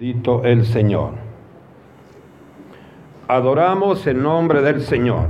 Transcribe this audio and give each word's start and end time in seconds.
Dito 0.00 0.44
el 0.44 0.64
Señor. 0.64 1.10
Adoramos 3.28 4.06
el 4.06 4.22
nombre 4.22 4.62
del 4.62 4.80
Señor. 4.80 5.26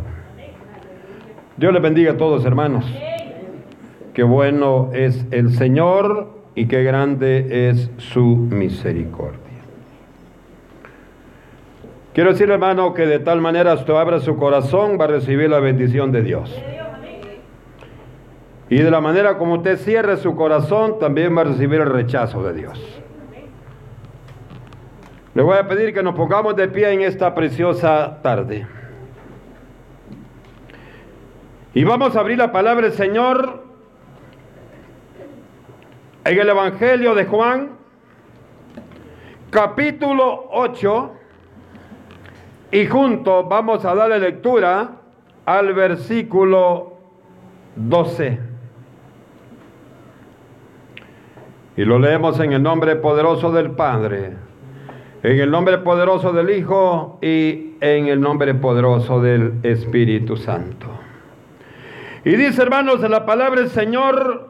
Dios 1.56 1.72
les 1.72 1.82
bendiga 1.82 2.12
a 2.12 2.16
todos, 2.16 2.44
hermanos. 2.44 2.84
Qué 4.14 4.22
bueno 4.22 4.90
es 4.92 5.26
el 5.32 5.50
Señor 5.54 6.28
y 6.54 6.66
qué 6.66 6.84
grande 6.84 7.68
es 7.68 7.90
su 7.96 8.22
misericordia. 8.22 9.40
Quiero 12.14 12.30
decir, 12.30 12.48
hermano, 12.48 12.94
que 12.94 13.06
de 13.06 13.18
tal 13.18 13.40
manera 13.40 13.74
usted 13.74 13.94
abra 13.94 14.20
su 14.20 14.36
corazón, 14.36 14.98
va 15.00 15.06
a 15.06 15.08
recibir 15.08 15.50
la 15.50 15.58
bendición 15.58 16.12
de 16.12 16.22
Dios. 16.22 16.62
Y 18.68 18.76
de 18.76 18.90
la 18.92 19.00
manera 19.00 19.36
como 19.36 19.54
usted 19.54 19.78
cierre 19.78 20.16
su 20.16 20.36
corazón, 20.36 21.00
también 21.00 21.36
va 21.36 21.40
a 21.40 21.44
recibir 21.46 21.80
el 21.80 21.90
rechazo 21.90 22.44
de 22.44 22.54
Dios. 22.54 22.99
Le 25.32 25.42
voy 25.42 25.56
a 25.56 25.68
pedir 25.68 25.94
que 25.94 26.02
nos 26.02 26.16
pongamos 26.16 26.56
de 26.56 26.66
pie 26.66 26.90
en 26.90 27.02
esta 27.02 27.32
preciosa 27.36 28.20
tarde. 28.20 28.66
Y 31.72 31.84
vamos 31.84 32.16
a 32.16 32.20
abrir 32.20 32.36
la 32.36 32.50
palabra 32.50 32.88
del 32.88 32.96
Señor 32.96 33.62
en 36.24 36.36
el 36.38 36.48
Evangelio 36.48 37.14
de 37.14 37.26
Juan, 37.26 37.70
capítulo 39.50 40.48
8, 40.50 41.12
y 42.72 42.86
juntos 42.86 43.48
vamos 43.48 43.84
a 43.84 43.94
darle 43.94 44.18
lectura 44.18 44.96
al 45.46 45.72
versículo 45.74 46.94
12. 47.76 48.40
Y 51.76 51.84
lo 51.84 52.00
leemos 52.00 52.40
en 52.40 52.52
el 52.52 52.62
nombre 52.64 52.96
poderoso 52.96 53.52
del 53.52 53.70
Padre 53.70 54.49
en 55.22 55.38
el 55.38 55.50
nombre 55.50 55.78
poderoso 55.78 56.32
del 56.32 56.50
Hijo 56.50 57.18
y 57.20 57.74
en 57.80 58.06
el 58.08 58.20
nombre 58.20 58.54
poderoso 58.54 59.20
del 59.20 59.54
Espíritu 59.62 60.36
Santo. 60.36 60.86
Y 62.24 62.36
dice, 62.36 62.62
hermanos, 62.62 63.02
en 63.02 63.10
la 63.10 63.26
palabra 63.26 63.60
del 63.60 63.70
Señor, 63.70 64.48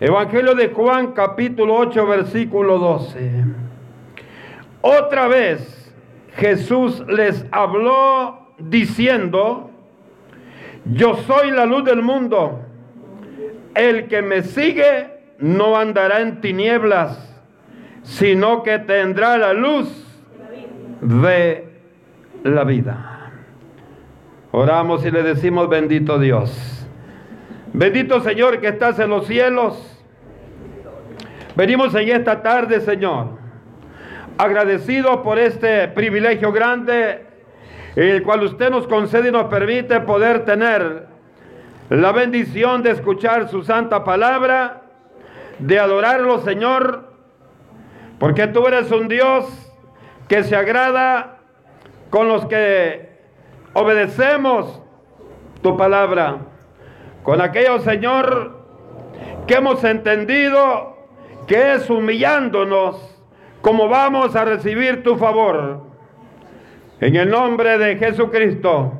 Evangelio 0.00 0.54
de 0.54 0.68
Juan, 0.68 1.12
capítulo 1.12 1.76
8, 1.76 2.06
versículo 2.06 2.78
12. 2.78 3.44
Otra 4.80 5.28
vez 5.28 5.94
Jesús 6.34 7.04
les 7.08 7.46
habló 7.52 8.48
diciendo, 8.58 9.70
yo 10.84 11.14
soy 11.18 11.52
la 11.52 11.66
luz 11.66 11.84
del 11.84 12.02
mundo. 12.02 12.60
El 13.74 14.08
que 14.08 14.22
me 14.22 14.42
sigue 14.42 15.08
no 15.38 15.76
andará 15.76 16.20
en 16.20 16.40
tinieblas 16.40 17.31
sino 18.02 18.62
que 18.62 18.78
tendrá 18.78 19.36
la 19.38 19.52
luz 19.52 19.88
de 21.00 21.68
la 22.44 22.64
vida. 22.64 23.30
Oramos 24.50 25.04
y 25.04 25.10
le 25.10 25.22
decimos, 25.22 25.68
bendito 25.68 26.18
Dios. 26.18 26.86
Bendito 27.72 28.20
Señor 28.20 28.60
que 28.60 28.68
estás 28.68 28.98
en 28.98 29.10
los 29.10 29.26
cielos. 29.26 29.88
Venimos 31.54 31.94
en 31.94 32.08
esta 32.08 32.42
tarde, 32.42 32.80
Señor, 32.80 33.38
agradecidos 34.38 35.18
por 35.18 35.38
este 35.38 35.88
privilegio 35.88 36.50
grande, 36.50 37.26
el 37.94 38.22
cual 38.22 38.42
usted 38.44 38.70
nos 38.70 38.86
concede 38.86 39.28
y 39.28 39.32
nos 39.32 39.44
permite 39.44 40.00
poder 40.00 40.44
tener 40.44 41.06
la 41.90 42.12
bendición 42.12 42.82
de 42.82 42.92
escuchar 42.92 43.48
su 43.48 43.62
santa 43.62 44.02
palabra, 44.02 44.82
de 45.58 45.78
adorarlo, 45.78 46.40
Señor, 46.40 47.11
porque 48.22 48.46
tú 48.46 48.64
eres 48.68 48.88
un 48.92 49.08
Dios 49.08 49.46
que 50.28 50.44
se 50.44 50.54
agrada 50.54 51.38
con 52.08 52.28
los 52.28 52.46
que 52.46 53.08
obedecemos 53.72 54.80
tu 55.60 55.76
palabra. 55.76 56.36
Con 57.24 57.40
aquellos, 57.40 57.82
Señor, 57.82 58.60
que 59.48 59.54
hemos 59.54 59.82
entendido 59.82 60.98
que 61.48 61.72
es 61.72 61.90
humillándonos 61.90 62.96
como 63.60 63.88
vamos 63.88 64.36
a 64.36 64.44
recibir 64.44 65.02
tu 65.02 65.16
favor. 65.16 65.80
En 67.00 67.16
el 67.16 67.28
nombre 67.28 67.76
de 67.76 67.96
Jesucristo, 67.96 68.92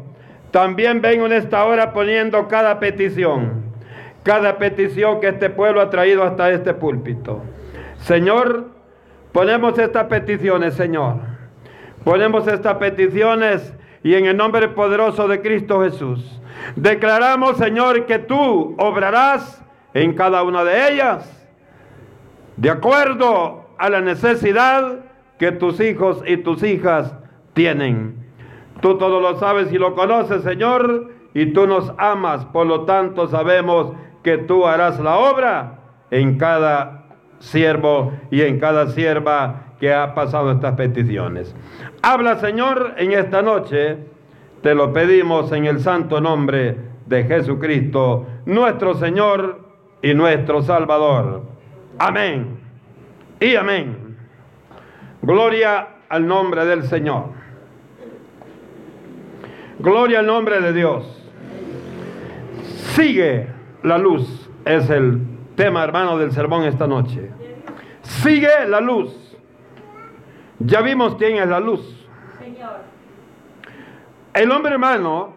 también 0.50 1.00
vengo 1.00 1.26
en 1.26 1.34
esta 1.34 1.64
hora 1.64 1.92
poniendo 1.92 2.48
cada 2.48 2.80
petición, 2.80 3.66
cada 4.24 4.58
petición 4.58 5.20
que 5.20 5.28
este 5.28 5.48
pueblo 5.48 5.80
ha 5.80 5.90
traído 5.90 6.24
hasta 6.24 6.50
este 6.50 6.74
púlpito. 6.74 7.40
Señor, 7.98 8.81
Ponemos 9.32 9.78
estas 9.78 10.06
peticiones, 10.06 10.74
Señor. 10.74 11.16
Ponemos 12.04 12.46
estas 12.46 12.76
peticiones 12.76 13.74
y 14.02 14.14
en 14.14 14.26
el 14.26 14.36
nombre 14.36 14.68
poderoso 14.68 15.28
de 15.28 15.40
Cristo 15.40 15.82
Jesús. 15.82 16.40
Declaramos, 16.76 17.56
Señor, 17.56 18.06
que 18.06 18.18
tú 18.18 18.74
obrarás 18.78 19.64
en 19.94 20.14
cada 20.14 20.42
una 20.42 20.64
de 20.64 20.92
ellas 20.92 21.38
de 22.56 22.70
acuerdo 22.70 23.70
a 23.78 23.88
la 23.88 24.00
necesidad 24.00 25.00
que 25.38 25.52
tus 25.52 25.80
hijos 25.80 26.22
y 26.26 26.36
tus 26.38 26.62
hijas 26.62 27.14
tienen. 27.54 28.16
Tú 28.80 28.98
todo 28.98 29.20
lo 29.20 29.38
sabes 29.38 29.72
y 29.72 29.78
lo 29.78 29.94
conoces, 29.94 30.42
Señor, 30.42 31.10
y 31.34 31.46
tú 31.46 31.66
nos 31.66 31.92
amas. 31.98 32.44
Por 32.46 32.66
lo 32.66 32.82
tanto, 32.84 33.28
sabemos 33.28 33.92
que 34.22 34.38
tú 34.38 34.66
harás 34.66 35.00
la 35.00 35.16
obra 35.16 35.78
en 36.10 36.36
cada 36.38 37.01
siervo 37.42 38.12
y 38.30 38.42
en 38.42 38.58
cada 38.58 38.88
sierva 38.88 39.74
que 39.80 39.92
ha 39.92 40.14
pasado 40.14 40.52
estas 40.52 40.74
peticiones. 40.76 41.54
Habla 42.02 42.36
Señor 42.36 42.94
en 42.96 43.12
esta 43.12 43.42
noche, 43.42 43.98
te 44.62 44.74
lo 44.74 44.92
pedimos 44.92 45.50
en 45.52 45.66
el 45.66 45.80
santo 45.80 46.20
nombre 46.20 46.76
de 47.06 47.24
Jesucristo, 47.24 48.26
nuestro 48.46 48.94
Señor 48.94 49.60
y 50.02 50.14
nuestro 50.14 50.62
Salvador. 50.62 51.42
Amén 51.98 52.60
y 53.40 53.56
amén. 53.56 54.16
Gloria 55.20 55.88
al 56.08 56.26
nombre 56.26 56.64
del 56.64 56.84
Señor. 56.84 57.30
Gloria 59.80 60.20
al 60.20 60.26
nombre 60.26 60.60
de 60.60 60.72
Dios. 60.72 61.28
Sigue 62.94 63.48
la 63.82 63.98
luz, 63.98 64.48
es 64.64 64.88
el 64.90 65.31
tema, 65.54 65.84
hermano, 65.84 66.18
del 66.18 66.32
sermón 66.32 66.64
esta 66.64 66.86
noche. 66.86 67.30
Sigue 68.02 68.66
la 68.68 68.80
luz. 68.80 69.36
Ya 70.58 70.80
vimos 70.80 71.16
quién 71.16 71.36
es 71.36 71.48
la 71.48 71.60
luz. 71.60 71.98
El 74.34 74.50
hombre 74.50 74.72
hermano, 74.72 75.34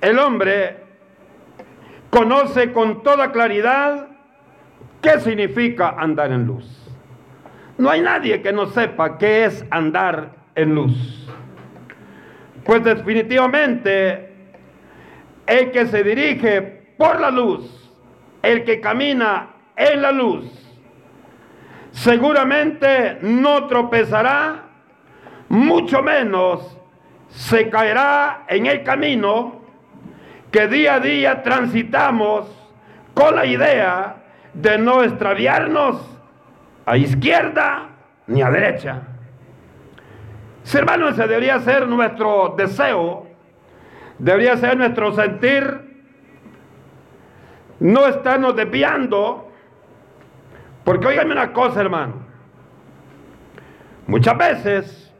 el 0.00 0.18
hombre 0.18 0.84
conoce 2.10 2.72
con 2.72 3.02
toda 3.02 3.32
claridad 3.32 4.08
qué 5.02 5.18
significa 5.20 5.96
andar 5.98 6.30
en 6.30 6.46
luz. 6.46 6.64
No 7.76 7.90
hay 7.90 8.00
nadie 8.02 8.40
que 8.40 8.52
no 8.52 8.66
sepa 8.66 9.18
qué 9.18 9.46
es 9.46 9.64
andar 9.70 10.30
en 10.54 10.74
luz. 10.74 11.28
Pues 12.64 12.84
definitivamente 12.84 14.32
el 15.46 15.72
que 15.72 15.86
se 15.86 16.04
dirige 16.04 16.94
por 16.96 17.20
la 17.20 17.30
luz 17.30 17.83
el 18.44 18.64
que 18.64 18.80
camina 18.80 19.48
en 19.76 20.02
la 20.02 20.12
luz, 20.12 20.44
seguramente 21.90 23.18
no 23.22 23.66
tropezará, 23.66 24.64
mucho 25.48 26.02
menos 26.02 26.78
se 27.28 27.68
caerá 27.68 28.44
en 28.48 28.66
el 28.66 28.82
camino 28.82 29.62
que 30.50 30.68
día 30.68 30.94
a 30.94 31.00
día 31.00 31.42
transitamos 31.42 32.46
con 33.12 33.34
la 33.34 33.46
idea 33.46 34.16
de 34.52 34.78
no 34.78 35.02
extraviarnos 35.02 36.00
a 36.86 36.96
izquierda 36.96 37.88
ni 38.26 38.42
a 38.42 38.50
derecha. 38.50 39.02
hermano, 40.72 41.08
ese 41.08 41.26
debería 41.26 41.58
ser 41.60 41.88
nuestro 41.88 42.54
deseo, 42.56 43.26
debería 44.18 44.56
ser 44.56 44.76
nuestro 44.76 45.12
sentir 45.12 45.83
no 47.80 48.06
estarnos 48.06 48.56
desviando. 48.56 49.50
Porque 50.84 51.06
oiganme 51.06 51.32
una 51.32 51.52
cosa, 51.52 51.80
hermano. 51.80 52.14
Muchas 54.06 54.36
veces 54.36 55.14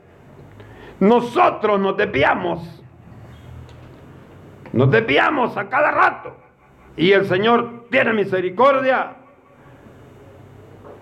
nosotros 1.00 1.80
nos 1.80 1.96
desviamos. 1.96 2.82
Nos 4.72 4.90
desviamos 4.90 5.56
a 5.56 5.68
cada 5.68 5.90
rato. 5.90 6.36
Y 6.96 7.12
el 7.12 7.26
Señor 7.26 7.86
tiene 7.90 8.12
misericordia. 8.12 9.16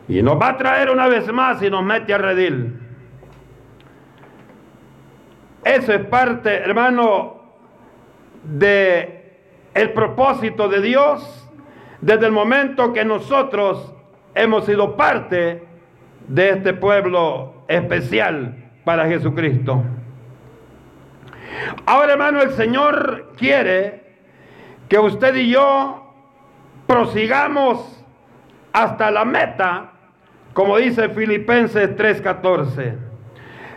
Y 0.09 0.23
nos 0.23 0.41
va 0.41 0.51
a 0.51 0.57
traer 0.57 0.91
una 0.91 1.09
vez 1.09 1.31
más 1.33 1.63
y 1.63 1.71
nos 1.71 1.85
mete 1.85 2.15
a 2.15 2.19
redil. 2.19 2.79
Eso 5.65 5.93
es 5.93 6.05
parte, 6.07 6.55
hermano, 6.57 7.41
de 8.43 9.23
el 9.75 9.93
propósito 9.93 10.69
de 10.69 10.81
Dios 10.81 11.42
desde 12.03 12.27
el 12.27 12.33
momento 12.33 12.93
que 12.93 13.05
nosotros 13.05 13.95
hemos 14.35 14.67
sido 14.67 14.97
parte 14.97 15.63
de 16.27 16.51
este 16.51 16.75
pueblo 16.75 17.65
especial 17.69 18.71
para 18.85 19.07
Jesucristo. 19.07 19.83
Ahora, 21.87 22.13
hermano, 22.13 22.43
el 22.43 22.51
Señor 22.51 23.33
quiere 23.37 24.17
que 24.89 24.99
usted 24.99 25.35
y 25.37 25.51
yo 25.51 26.13
prosigamos 26.89 28.05
hasta 28.73 29.11
la 29.13 29.25
meta, 29.25 29.93
como 30.55 30.79
dice 30.79 31.09
Filipenses 31.09 31.97
3:14. 31.97 32.97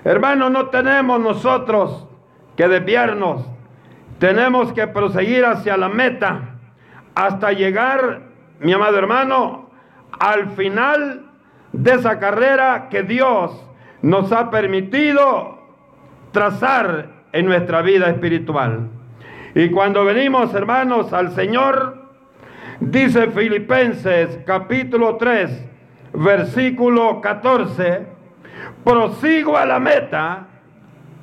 Hermano, 0.04 0.50
no 0.50 0.70
tenemos 0.70 1.20
nosotros 1.20 2.08
que 2.58 2.68
desviarnos, 2.68 3.46
tenemos 4.18 4.74
que 4.74 4.88
proseguir 4.88 5.46
hacia 5.46 5.78
la 5.78 5.90
meta 5.90 6.55
hasta 7.16 7.54
llegar, 7.54 8.22
mi 8.60 8.74
amado 8.74 8.98
hermano, 8.98 9.70
al 10.20 10.52
final 10.52 11.26
de 11.72 11.94
esa 11.94 12.20
carrera 12.20 12.90
que 12.90 13.04
Dios 13.04 13.52
nos 14.02 14.32
ha 14.32 14.52
permitido 14.52 15.58
trazar 16.32 17.10
en 17.32 17.46
nuestra 17.46 17.82
vida 17.82 18.10
espiritual. 18.10 18.90
Y 19.56 19.70
cuando 19.72 20.04
venimos, 20.06 20.54
hermanos, 20.54 21.14
al 21.14 21.32
Señor, 21.32 22.06
dice 22.82 23.32
Filipenses 23.32 24.40
capítulo 24.46 25.16
3, 25.16 25.66
versículo 26.14 27.22
14, 27.22 28.06
prosigo 28.84 29.58
a 29.58 29.66
la 29.66 29.80
meta, 29.80 30.48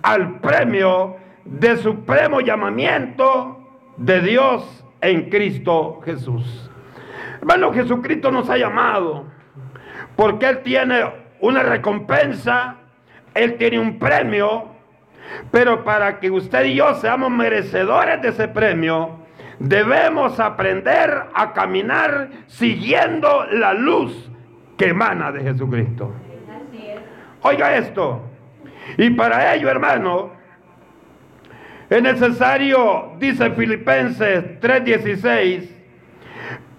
al 0.02 0.40
premio 0.40 1.16
de 1.44 1.76
supremo 1.76 2.40
llamamiento 2.40 3.58
de 3.96 4.20
Dios 4.20 4.82
en 5.02 5.28
Cristo 5.28 6.00
Jesús. 6.04 6.70
Hermano, 7.40 7.72
Jesucristo 7.72 8.30
nos 8.30 8.48
ha 8.48 8.56
llamado 8.56 9.26
porque 10.16 10.48
Él 10.48 10.62
tiene 10.62 11.04
una 11.40 11.62
recompensa, 11.62 12.76
Él 13.34 13.56
tiene 13.56 13.78
un 13.78 13.98
premio, 13.98 14.68
pero 15.50 15.84
para 15.84 16.20
que 16.20 16.30
usted 16.30 16.64
y 16.66 16.76
yo 16.76 16.94
seamos 16.94 17.30
merecedores 17.30 18.22
de 18.22 18.28
ese 18.28 18.48
premio, 18.48 19.18
debemos 19.58 20.38
aprender 20.38 21.24
a 21.34 21.52
caminar 21.52 22.30
siguiendo 22.46 23.44
la 23.50 23.74
luz 23.74 24.30
que 24.78 24.88
emana 24.88 25.32
de 25.32 25.42
Jesucristo. 25.42 26.12
Oiga 27.42 27.76
esto. 27.76 28.22
Y 28.98 29.10
para 29.10 29.54
ello, 29.54 29.68
hermano, 29.68 30.41
es 31.96 32.02
necesario, 32.02 33.12
dice 33.18 33.50
Filipenses 33.50 34.60
3:16, 34.60 35.68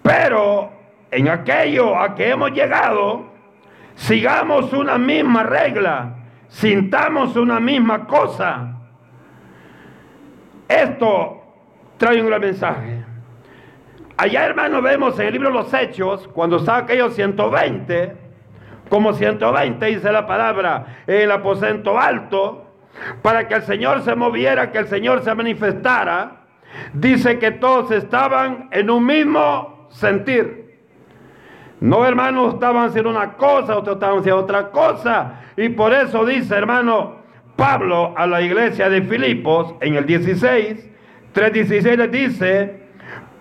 pero 0.01 0.71
en 1.11 1.27
aquello 1.29 1.97
a 1.99 2.15
que 2.15 2.29
hemos 2.29 2.51
llegado, 2.51 3.25
sigamos 3.95 4.73
una 4.73 4.97
misma 4.97 5.43
regla, 5.43 6.15
sintamos 6.47 7.35
una 7.35 7.59
misma 7.59 8.07
cosa. 8.07 8.75
Esto 10.67 11.43
trae 11.97 12.19
un 12.19 12.27
gran 12.27 12.41
mensaje. 12.41 13.05
Allá, 14.17 14.45
hermano, 14.45 14.81
vemos 14.81 15.19
en 15.19 15.27
el 15.27 15.33
libro 15.33 15.49
de 15.49 15.55
los 15.55 15.73
Hechos, 15.73 16.27
cuando 16.29 16.57
está 16.57 16.77
aquellos 16.77 17.13
120, 17.15 18.15
como 18.89 19.13
120 19.13 19.85
dice 19.85 20.11
la 20.11 20.25
palabra, 20.25 21.01
en 21.07 21.21
el 21.21 21.31
aposento 21.31 21.99
alto, 21.99 22.62
para 23.21 23.47
que 23.47 23.55
el 23.55 23.63
Señor 23.63 24.01
se 24.03 24.15
moviera, 24.15 24.71
que 24.71 24.79
el 24.79 24.87
Señor 24.87 25.23
se 25.23 25.33
manifestara, 25.33 26.43
dice 26.93 27.39
que 27.39 27.51
todos 27.51 27.91
estaban 27.91 28.69
en 28.71 28.89
un 28.89 29.05
mismo 29.05 29.87
sentir. 29.89 30.63
No, 31.79 32.05
hermanos, 32.05 32.53
estaban 32.53 32.87
haciendo 32.87 33.09
una 33.09 33.33
cosa, 33.33 33.77
otros 33.77 33.95
estaban 33.95 34.19
haciendo 34.19 34.41
otra 34.41 34.71
cosa. 34.71 35.41
Y 35.57 35.69
por 35.69 35.93
eso 35.93 36.25
dice, 36.25 36.55
hermano, 36.55 37.17
Pablo 37.55 38.13
a 38.15 38.25
la 38.25 38.41
iglesia 38.41 38.89
de 38.89 39.01
Filipos 39.01 39.75
en 39.81 39.95
el 39.95 40.05
16, 40.05 40.89
3.16 41.33 41.97
le 41.97 42.07
dice, 42.07 42.83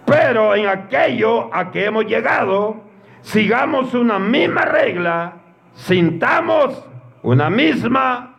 pero 0.04 0.54
en 0.54 0.66
aquello 0.66 1.54
a 1.54 1.70
que 1.70 1.84
hemos 1.84 2.04
llegado, 2.06 2.82
sigamos 3.20 3.94
una 3.94 4.18
misma 4.18 4.64
regla, 4.64 5.34
sintamos 5.74 6.84
una 7.22 7.48
misma 7.48 8.31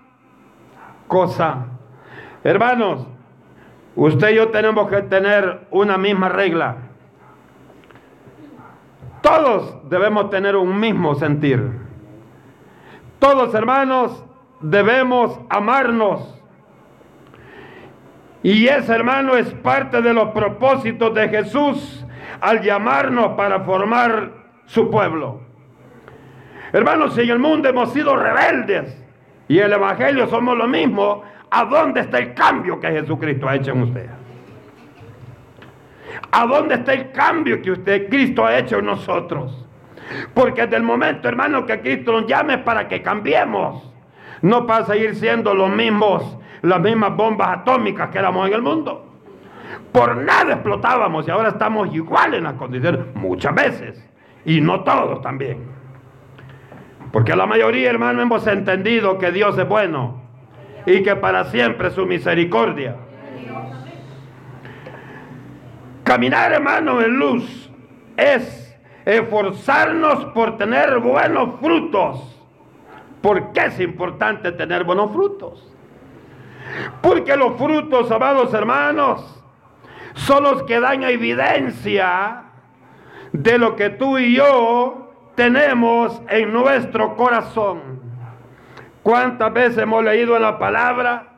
cosa. 1.13 1.67
Hermanos, 2.43 3.05
usted 3.95 4.31
y 4.31 4.35
yo 4.35 4.49
tenemos 4.49 4.89
que 4.89 5.03
tener 5.03 5.67
una 5.69 5.95
misma 5.95 6.27
regla. 6.27 6.77
Todos 9.21 9.87
debemos 9.89 10.31
tener 10.31 10.55
un 10.55 10.79
mismo 10.79 11.13
sentir. 11.13 11.71
Todos 13.19 13.53
hermanos 13.53 14.25
debemos 14.59 15.39
amarnos. 15.49 16.41
Y 18.41 18.67
ese 18.67 18.93
hermano 18.93 19.37
es 19.37 19.53
parte 19.53 20.01
de 20.01 20.15
los 20.15 20.29
propósitos 20.29 21.13
de 21.13 21.29
Jesús 21.29 22.05
al 22.41 22.61
llamarnos 22.63 23.33
para 23.37 23.59
formar 23.59 24.31
su 24.65 24.89
pueblo. 24.89 25.41
Hermanos, 26.73 27.15
en 27.19 27.29
el 27.29 27.37
mundo 27.37 27.69
hemos 27.69 27.93
sido 27.93 28.15
rebeldes 28.15 29.02
y 29.47 29.59
el 29.59 29.73
Evangelio 29.73 30.27
somos 30.27 30.57
lo 30.57 30.67
mismo, 30.67 31.23
¿a 31.49 31.65
dónde 31.65 32.01
está 32.01 32.19
el 32.19 32.33
cambio 32.33 32.79
que 32.79 32.91
Jesucristo 32.91 33.47
ha 33.47 33.55
hecho 33.55 33.71
en 33.71 33.83
usted? 33.83 34.09
¿A 36.31 36.45
dónde 36.45 36.75
está 36.75 36.93
el 36.93 37.11
cambio 37.11 37.61
que 37.61 37.71
usted, 37.71 38.09
Cristo, 38.09 38.45
ha 38.45 38.57
hecho 38.57 38.79
en 38.79 38.85
nosotros? 38.85 39.65
Porque 40.33 40.63
desde 40.63 40.77
el 40.77 40.83
momento, 40.83 41.27
hermano, 41.27 41.65
que 41.65 41.79
Cristo 41.81 42.11
nos 42.11 42.27
llame 42.27 42.59
para 42.59 42.87
que 42.87 43.01
cambiemos, 43.01 43.91
no 44.41 44.65
pasa 44.65 44.93
a 44.93 44.95
ir 44.95 45.15
siendo 45.15 45.53
los 45.53 45.69
mismos, 45.69 46.37
las 46.61 46.79
mismas 46.79 47.15
bombas 47.15 47.59
atómicas 47.59 48.09
que 48.09 48.19
éramos 48.19 48.47
en 48.47 48.53
el 48.53 48.61
mundo. 48.61 49.05
Por 49.91 50.17
nada 50.17 50.53
explotábamos 50.53 51.27
y 51.27 51.31
ahora 51.31 51.49
estamos 51.49 51.93
igual 51.93 52.33
en 52.33 52.43
las 52.45 52.53
condiciones, 52.53 53.01
muchas 53.15 53.53
veces, 53.53 54.09
y 54.45 54.59
no 54.59 54.83
todos 54.83 55.21
también. 55.21 55.72
Porque 57.13 57.35
la 57.35 57.45
mayoría, 57.45 57.91
hermano, 57.91 58.23
hemos 58.23 58.47
entendido 58.47 59.19
que 59.19 59.31
Dios 59.31 59.55
es 59.55 59.67
bueno 59.67 60.19
y 60.87 61.03
que 61.03 61.15
para 61.15 61.45
siempre 61.45 61.91
su 61.91 62.07
misericordia. 62.07 62.95
Caminar, 66.03 66.53
hermano, 66.53 67.03
en 67.03 67.19
luz 67.19 67.69
es 68.17 68.75
esforzarnos 69.05 70.25
por 70.33 70.57
tener 70.57 70.97
buenos 70.97 71.59
frutos. 71.59 72.35
¿Por 73.21 73.51
qué 73.53 73.65
es 73.65 73.79
importante 73.79 74.51
tener 74.51 74.83
buenos 74.83 75.13
frutos? 75.13 75.71
Porque 77.03 77.37
los 77.37 77.57
frutos, 77.59 78.09
amados 78.09 78.51
hermanos, 78.55 79.43
son 80.15 80.45
los 80.45 80.63
que 80.63 80.79
dan 80.79 81.03
evidencia 81.03 82.45
de 83.33 83.59
lo 83.59 83.75
que 83.75 83.91
tú 83.91 84.17
y 84.17 84.33
yo 84.33 85.02
tenemos 85.35 86.21
en 86.29 86.53
nuestro 86.53 87.15
corazón. 87.15 88.01
¿Cuántas 89.01 89.53
veces 89.53 89.79
hemos 89.79 90.03
leído 90.03 90.35
en 90.35 90.41
la 90.41 90.57
palabra 90.57 91.33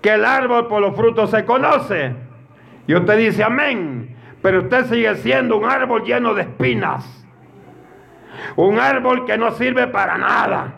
que 0.00 0.10
el 0.10 0.24
árbol 0.24 0.68
por 0.68 0.80
los 0.80 0.94
frutos 0.94 1.30
se 1.30 1.44
conoce? 1.44 2.14
Y 2.86 2.94
usted 2.94 3.16
dice 3.16 3.44
amén, 3.44 4.16
pero 4.42 4.62
usted 4.62 4.86
sigue 4.86 5.14
siendo 5.16 5.56
un 5.56 5.64
árbol 5.64 6.04
lleno 6.04 6.34
de 6.34 6.42
espinas. 6.42 7.26
Un 8.56 8.78
árbol 8.78 9.24
que 9.24 9.38
no 9.38 9.52
sirve 9.52 9.86
para 9.86 10.18
nada. 10.18 10.74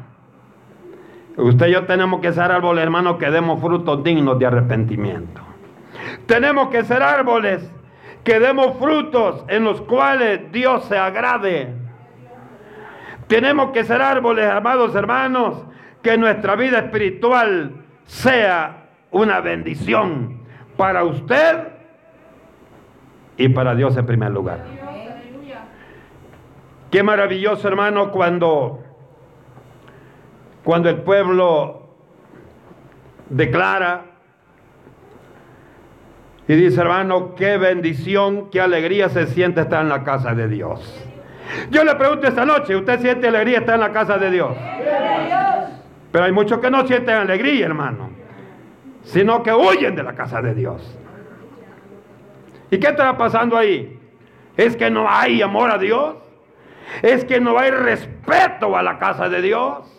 Usted 1.36 1.66
y 1.66 1.72
yo 1.72 1.84
tenemos 1.84 2.20
que 2.20 2.32
ser 2.32 2.52
árboles, 2.52 2.84
hermanos, 2.84 3.16
que 3.16 3.30
demos 3.30 3.60
frutos 3.60 4.04
dignos 4.04 4.38
de 4.38 4.46
arrepentimiento. 4.46 5.40
Tenemos 6.26 6.68
que 6.68 6.84
ser 6.84 7.02
árboles 7.02 7.68
que 8.22 8.38
demos 8.38 8.78
frutos 8.78 9.44
en 9.48 9.64
los 9.64 9.80
cuales 9.82 10.52
Dios 10.52 10.84
se 10.84 10.96
agrade. 10.96 11.83
Tenemos 13.34 13.72
que 13.72 13.82
ser 13.82 14.00
árboles, 14.00 14.48
amados 14.48 14.94
hermanos, 14.94 15.64
que 16.02 16.16
nuestra 16.16 16.54
vida 16.54 16.78
espiritual 16.78 17.84
sea 18.04 18.90
una 19.10 19.40
bendición 19.40 20.42
para 20.76 21.02
usted 21.02 21.66
y 23.36 23.48
para 23.48 23.74
Dios 23.74 23.96
en 23.96 24.06
primer 24.06 24.30
lugar. 24.30 24.60
Qué 26.92 27.02
maravilloso, 27.02 27.66
hermano, 27.66 28.12
cuando 28.12 28.84
cuando 30.62 30.88
el 30.88 30.98
pueblo 30.98 31.88
declara 33.30 34.12
y 36.46 36.54
dice, 36.54 36.80
hermano, 36.80 37.34
qué 37.34 37.58
bendición, 37.58 38.48
qué 38.50 38.60
alegría 38.60 39.08
se 39.08 39.26
siente 39.26 39.62
estar 39.62 39.82
en 39.82 39.88
la 39.88 40.04
casa 40.04 40.36
de 40.36 40.46
Dios. 40.46 41.10
Yo 41.70 41.84
le 41.84 41.94
pregunto 41.94 42.26
esta 42.26 42.44
noche, 42.44 42.76
¿usted 42.76 43.00
siente 43.00 43.28
alegría 43.28 43.58
estar 43.58 43.74
en 43.74 43.80
la 43.80 43.92
casa 43.92 44.18
de 44.18 44.30
Dios? 44.30 44.52
Pero 46.12 46.24
hay 46.24 46.32
muchos 46.32 46.58
que 46.58 46.70
no 46.70 46.86
sienten 46.86 47.16
alegría, 47.16 47.66
hermano, 47.66 48.10
sino 49.02 49.42
que 49.42 49.52
huyen 49.52 49.94
de 49.94 50.02
la 50.02 50.14
casa 50.14 50.40
de 50.40 50.54
Dios. 50.54 50.98
¿Y 52.70 52.78
qué 52.78 52.88
está 52.88 53.16
pasando 53.16 53.56
ahí? 53.56 53.98
¿Es 54.56 54.76
que 54.76 54.90
no 54.90 55.08
hay 55.08 55.42
amor 55.42 55.70
a 55.70 55.78
Dios? 55.78 56.16
es 57.02 57.24
que 57.24 57.40
no 57.40 57.58
hay 57.58 57.70
respeto 57.70 58.76
a 58.76 58.82
la 58.82 58.98
casa 58.98 59.28
de 59.28 59.42
Dios. 59.42 59.90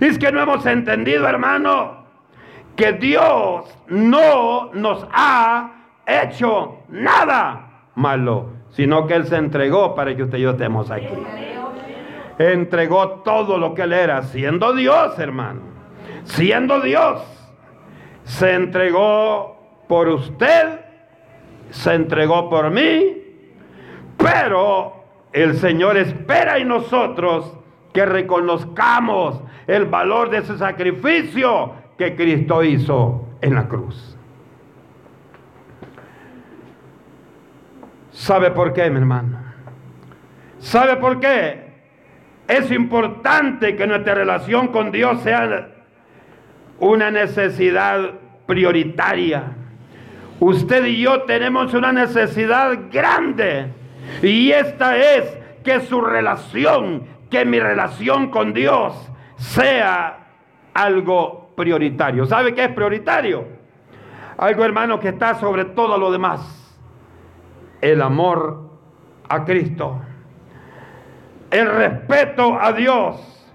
Es 0.00 0.18
que 0.18 0.32
no 0.32 0.42
hemos 0.42 0.66
entendido, 0.66 1.26
hermano, 1.28 2.04
que 2.76 2.92
Dios 2.92 3.78
no 3.88 4.72
nos 4.72 5.06
ha 5.12 5.70
hecho 6.06 6.78
nada 6.88 7.84
malo, 7.94 8.50
sino 8.70 9.06
que 9.06 9.14
Él 9.14 9.26
se 9.26 9.36
entregó 9.36 9.94
para 9.94 10.14
que 10.16 10.22
usted 10.22 10.38
y 10.38 10.42
yo 10.42 10.50
estemos 10.50 10.90
aquí. 10.90 11.08
Entregó 12.38 13.20
todo 13.24 13.58
lo 13.58 13.74
que 13.74 13.82
Él 13.82 13.92
era, 13.92 14.22
siendo 14.22 14.72
Dios, 14.72 15.18
hermano. 15.18 15.60
Siendo 16.24 16.80
Dios. 16.80 17.22
Se 18.24 18.54
entregó 18.54 19.84
por 19.88 20.08
usted, 20.08 20.80
se 21.70 21.94
entregó 21.94 22.48
por 22.48 22.70
mí, 22.70 23.16
pero 24.16 25.04
el 25.32 25.56
Señor 25.56 25.96
espera 25.96 26.58
en 26.58 26.68
nosotros 26.68 27.56
que 27.92 28.06
reconozcamos 28.06 29.42
el 29.66 29.86
valor 29.86 30.30
de 30.30 30.38
ese 30.38 30.56
sacrificio 30.58 31.72
que 31.98 32.14
Cristo 32.14 32.62
hizo 32.62 33.26
en 33.40 33.54
la 33.54 33.68
cruz. 33.68 34.16
¿Sabe 38.20 38.50
por 38.50 38.74
qué, 38.74 38.90
mi 38.90 38.98
hermano? 38.98 39.38
¿Sabe 40.58 40.96
por 40.96 41.20
qué? 41.20 41.70
Es 42.46 42.70
importante 42.70 43.74
que 43.74 43.86
nuestra 43.86 44.14
relación 44.14 44.68
con 44.68 44.92
Dios 44.92 45.22
sea 45.22 45.70
una 46.80 47.10
necesidad 47.10 48.10
prioritaria. 48.44 49.44
Usted 50.38 50.84
y 50.84 51.00
yo 51.00 51.22
tenemos 51.22 51.72
una 51.72 51.92
necesidad 51.92 52.78
grande 52.92 53.68
y 54.20 54.50
esta 54.50 54.98
es 54.98 55.38
que 55.64 55.80
su 55.80 56.02
relación, 56.02 57.06
que 57.30 57.46
mi 57.46 57.58
relación 57.58 58.30
con 58.30 58.52
Dios 58.52 59.10
sea 59.36 60.26
algo 60.74 61.54
prioritario. 61.56 62.26
¿Sabe 62.26 62.54
qué 62.54 62.64
es 62.64 62.72
prioritario? 62.72 63.48
Algo 64.36 64.62
hermano 64.62 65.00
que 65.00 65.08
está 65.08 65.36
sobre 65.36 65.64
todo 65.64 65.96
lo 65.96 66.12
demás. 66.12 66.59
El 67.80 68.02
amor 68.02 68.70
a 69.28 69.44
Cristo. 69.44 70.00
El 71.50 71.68
respeto 71.68 72.58
a 72.60 72.72
Dios. 72.72 73.48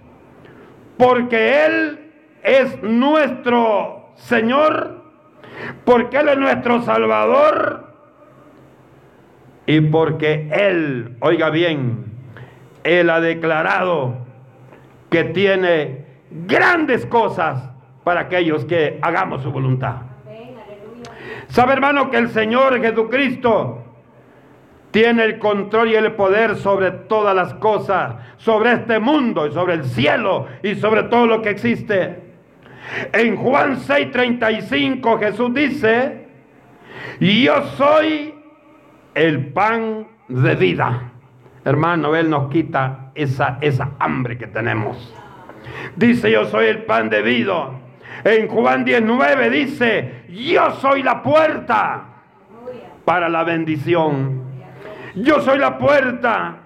Porque 0.98 1.66
Él 1.66 2.12
es 2.44 2.82
nuestro 2.84 4.12
Señor. 4.16 5.04
Porque 5.84 6.18
Él 6.18 6.30
es 6.30 6.38
nuestro 6.38 6.82
Salvador 6.82 7.86
y 9.66 9.82
porque 9.82 10.50
Él, 10.52 11.18
oiga 11.22 11.50
bien, 11.50 12.06
Él 12.84 13.10
ha 13.10 13.20
declarado 13.20 14.18
que 15.10 15.24
tiene 15.24 16.06
grandes 16.30 17.06
cosas 17.06 17.72
para 18.04 18.22
aquellos 18.22 18.66
que 18.66 19.00
hagamos 19.02 19.42
su 19.42 19.52
voluntad. 19.52 19.96
¿Sabe 21.48 21.74
hermano 21.74 22.10
que 22.10 22.18
el 22.18 22.30
Señor 22.30 22.80
Jesucristo 22.82 23.85
tiene 24.96 25.26
el 25.26 25.40
control 25.40 25.90
y 25.90 25.96
el 25.96 26.14
poder 26.14 26.56
sobre 26.56 26.90
todas 26.90 27.36
las 27.36 27.56
cosas, 27.56 28.16
sobre 28.38 28.72
este 28.72 28.98
mundo 28.98 29.46
y 29.46 29.52
sobre 29.52 29.74
el 29.74 29.84
cielo 29.84 30.48
y 30.64 30.76
sobre 30.76 31.04
todo 31.04 31.28
lo 31.28 31.42
que 31.42 31.50
existe? 31.50 32.24
En 33.12 33.36
Juan 33.36 33.76
6:35 33.76 35.20
Jesús 35.20 35.54
dice, 35.54 36.28
yo 37.20 37.62
soy 37.76 38.36
el 39.14 39.48
pan 39.48 40.08
de 40.30 40.56
vida. 40.56 41.12
Hermano, 41.66 42.16
Él 42.16 42.30
nos 42.30 42.50
quita 42.50 43.12
esa, 43.16 43.58
esa 43.60 43.92
hambre 44.00 44.38
que 44.38 44.48
tenemos. 44.48 45.14
Dice, 45.98 46.32
yo 46.32 46.46
soy 46.46 46.68
el 46.68 46.86
pan 46.86 47.10
de 47.10 47.22
vida. 47.22 47.72
En 48.24 48.48
Juan 48.48 48.86
19 48.86 49.50
dice, 49.50 50.24
yo 50.30 50.72
soy 50.76 51.04
la 51.04 51.22
puerta 51.22 52.06
para 53.04 53.28
la 53.28 53.44
bendición. 53.44 54.45
Yo 55.16 55.40
soy 55.42 55.58
la 55.58 55.78
puerta. 55.78 56.58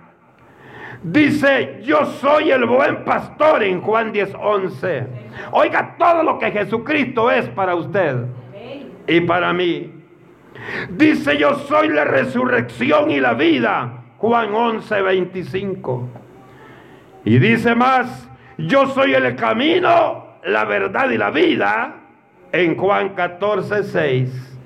Dice, 1.04 1.80
yo 1.84 2.06
soy 2.06 2.52
el 2.52 2.66
buen 2.66 3.06
pastor 3.06 3.64
en 3.64 3.82
Juan 3.82 4.12
10, 4.12 4.34
11. 4.38 5.08
Oiga 5.52 5.96
todo 5.98 6.24
lo 6.24 6.38
que 6.38 6.52
Jesucristo 6.52 7.32
es 7.32 7.48
para 7.50 7.76
usted 7.76 8.26
y 9.08 9.22
para 9.22 9.54
mí. 9.54 9.94
Dice, 10.90 11.38
yo 11.38 11.56
soy 11.56 11.90
la 11.90 12.04
resurrección 12.04 13.12
y 13.12 13.20
la 13.22 13.34
vida. 13.34 14.04
Juan 14.18 14.54
11, 14.54 15.02
25. 15.02 16.10
Y 17.24 17.40
dice 17.40 17.76
más, 17.76 18.30
yo 18.58 18.88
soy 18.88 19.14
el 19.14 19.36
camino, 19.36 20.40
la 20.44 20.66
verdad 20.66 21.10
y 21.12 21.18
la 21.18 21.30
vida. 21.30 21.96
En 22.52 22.76
Juan 22.76 23.10
14, 23.10 23.84
6. 23.84 24.58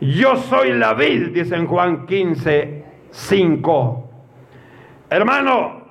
Yo 0.00 0.36
soy 0.36 0.72
la 0.72 0.94
vid, 0.94 1.28
dice 1.28 1.54
en 1.54 1.66
Juan 1.66 2.06
15, 2.06 2.81
5. 3.12 4.10
Hermano, 5.10 5.82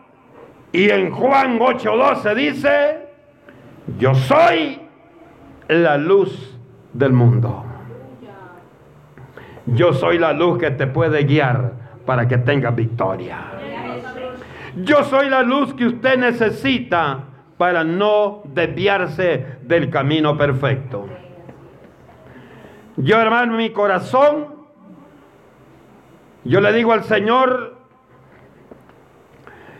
y 0.72 0.90
en 0.90 1.12
Juan 1.12 1.58
8, 1.62 1.96
12 1.96 2.36
dice, 2.36 2.98
yo 3.98 4.14
soy 4.14 4.82
la 5.68 5.98
luz 5.98 6.58
del 6.94 7.14
mundo. 7.14 7.66
Yo 9.68 9.94
soy 9.94 10.18
la 10.18 10.34
luz 10.34 10.58
que 10.58 10.72
te 10.72 10.88
puede 10.88 11.24
guiar 11.24 11.74
para 12.06 12.28
que 12.28 12.38
tengas 12.40 12.76
victoria. 12.76 13.38
Yo 14.76 15.04
soy 15.04 15.30
la 15.30 15.44
luz 15.44 15.74
que 15.74 15.86
usted 15.86 16.18
necesita 16.18 17.26
para 17.58 17.84
no 17.84 18.42
desviarse 18.46 19.58
del 19.62 19.90
camino 19.90 20.36
perfecto. 20.36 21.06
Yo, 22.98 23.20
hermano, 23.20 23.56
mi 23.56 23.70
corazón, 23.70 24.61
yo 26.44 26.62
le 26.62 26.74
digo 26.74 26.94
al 26.94 27.04
Señor, 27.04 27.78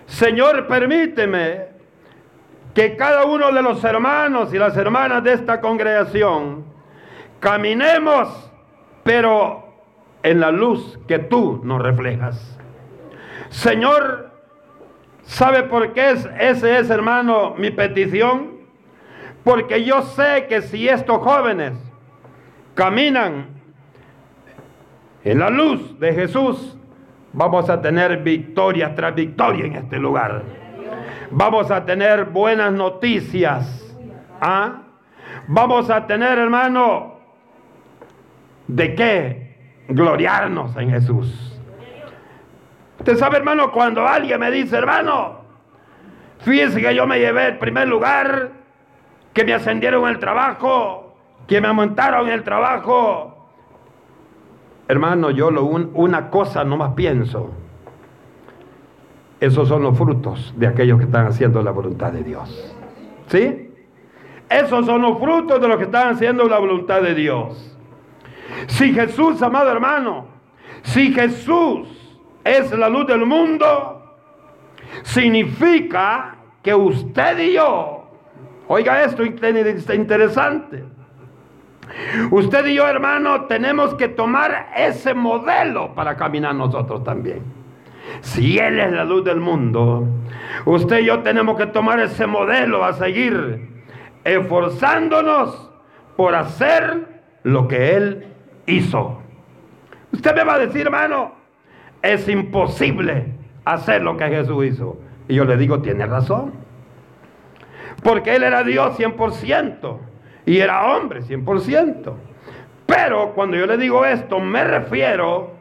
Señor, 0.06 0.68
permíteme 0.68 1.68
que 2.74 2.96
cada 2.96 3.26
uno 3.26 3.52
de 3.52 3.62
los 3.62 3.84
hermanos 3.84 4.54
y 4.54 4.58
las 4.58 4.76
hermanas 4.78 5.24
de 5.24 5.34
esta 5.34 5.60
congregación 5.62 6.66
caminemos, 7.40 8.52
pero 9.04 9.74
en 10.24 10.40
la 10.40 10.52
luz 10.52 11.00
que 11.08 11.20
tú 11.20 11.62
nos 11.64 11.82
reflejas. 11.82 12.60
Señor, 13.50 14.32
¿sabe 15.24 15.64
por 15.64 15.94
qué 15.94 16.12
es, 16.12 16.30
ese 16.40 16.80
es, 16.80 16.90
hermano, 16.90 17.56
mi 17.58 17.72
petición? 17.72 18.62
Porque 19.44 19.84
yo 19.84 20.04
sé 20.04 20.46
que 20.48 20.62
si 20.62 20.88
estos 20.88 21.18
jóvenes 21.18 21.74
caminan 22.76 23.61
en 25.24 25.40
la 25.40 25.50
luz 25.50 26.00
de 26.00 26.14
Jesús, 26.14 26.78
vamos 27.34 27.70
a 27.70 27.82
tener 27.82 28.18
victoria 28.24 28.96
tras 28.96 29.16
victoria 29.16 29.66
en 29.66 29.76
este 29.76 29.98
lugar. 29.98 30.44
Vamos 31.30 31.72
a 31.72 31.86
tener 31.86 32.26
buenas 32.26 32.74
noticias. 32.74 33.96
¿ah? 34.42 34.84
Vamos 35.48 35.90
a 35.90 36.06
tener, 36.08 36.38
hermano, 36.38 37.20
¿de 38.68 38.96
qué? 38.96 39.52
gloriarnos 39.94 40.76
en 40.78 40.90
Jesús. 40.92 41.60
Usted 43.00 43.18
sabe, 43.18 43.38
hermano, 43.38 43.72
cuando 43.72 44.08
alguien 44.08 44.40
me 44.40 44.52
dice, 44.52 44.78
hermano, 44.78 45.42
fíjese 46.40 46.82
que 46.82 46.96
yo 46.96 47.08
me 47.08 47.20
llevé 47.20 47.48
el 47.48 47.58
primer 47.58 47.88
lugar, 47.88 48.52
que 49.34 49.44
me 49.44 49.54
ascendieron 49.54 50.08
el 50.08 50.20
trabajo, 50.20 51.18
que 51.48 51.60
me 51.62 51.68
aumentaron 51.68 52.30
el 52.30 52.44
trabajo. 52.44 53.31
Hermano, 54.92 55.32
yo 55.32 55.52
lo 55.52 55.64
una 55.64 56.30
cosa 56.30 56.66
no 56.66 56.76
más 56.76 56.92
pienso. 56.96 57.50
Esos 59.40 59.70
son 59.70 59.84
los 59.84 59.98
frutos 59.98 60.54
de 60.58 60.68
aquellos 60.68 60.98
que 60.98 61.06
están 61.06 61.28
haciendo 61.28 61.64
la 61.64 61.72
voluntad 61.72 62.12
de 62.12 62.24
Dios. 62.24 62.76
¿Sí? 63.28 63.70
Esos 64.50 64.86
son 64.86 65.02
los 65.02 65.18
frutos 65.18 65.62
de 65.62 65.68
los 65.70 65.78
que 65.78 65.86
están 65.86 66.10
haciendo 66.10 66.44
la 66.44 66.60
voluntad 66.60 67.02
de 67.02 67.16
Dios. 67.16 67.80
Si 68.68 68.94
Jesús, 68.94 69.42
amado 69.42 69.72
hermano, 69.72 70.26
si 70.82 71.14
Jesús 71.14 71.88
es 72.44 72.70
la 72.74 72.90
luz 72.90 73.08
del 73.08 73.26
mundo, 73.26 74.14
significa 75.04 76.36
que 76.62 76.76
usted 76.76 77.40
y 77.40 77.54
yo, 77.54 78.10
oiga 78.68 79.06
esto 79.06 79.24
interesante, 79.24 80.84
usted 82.32 82.66
y 82.68 82.76
yo, 82.76 82.88
hermano, 82.88 83.46
tenemos 83.46 83.94
que 83.96 84.08
tomar 84.08 84.70
ese 84.76 85.14
modelo 85.14 85.94
para 85.94 86.16
caminar 86.16 86.56
nosotros 86.56 87.04
también. 87.04 87.42
Si 88.22 88.58
Él 88.58 88.80
es 88.80 88.92
la 88.92 89.06
luz 89.06 89.24
del 89.24 89.40
mundo, 89.40 90.08
usted 90.66 91.00
y 91.00 91.06
yo 91.06 91.20
tenemos 91.20 91.58
que 91.58 91.68
tomar 91.68 92.00
ese 92.00 92.28
modelo 92.28 92.84
a 92.84 92.94
seguir, 92.94 93.84
esforzándonos 94.24 95.70
por 96.16 96.36
hacer 96.36 97.08
lo 97.44 97.68
que 97.68 97.96
Él 97.96 98.28
hizo. 98.66 99.22
Usted 100.12 100.36
me 100.36 100.44
va 100.44 100.56
a 100.56 100.60
decir, 100.60 100.82
hermano, 100.82 101.34
es 102.02 102.28
imposible 102.28 103.28
hacer 103.66 104.02
lo 104.02 104.18
que 104.18 104.28
Jesús 104.28 104.66
hizo. 104.66 104.98
Y 105.28 105.36
yo 105.36 105.46
le 105.46 105.58
digo, 105.58 105.82
tiene 105.82 106.06
razón. 106.06 106.54
Porque 108.04 108.36
Él 108.36 108.44
era 108.44 108.64
Dios 108.64 108.98
100% 108.98 110.11
y 110.46 110.60
era 110.60 110.96
hombre 110.96 111.22
100%. 111.22 112.14
Pero 112.86 113.34
cuando 113.34 113.58
yo 113.58 113.66
le 113.66 113.78
digo 113.78 114.06
esto, 114.06 114.40
me 114.40 114.64
refiero 114.64 115.52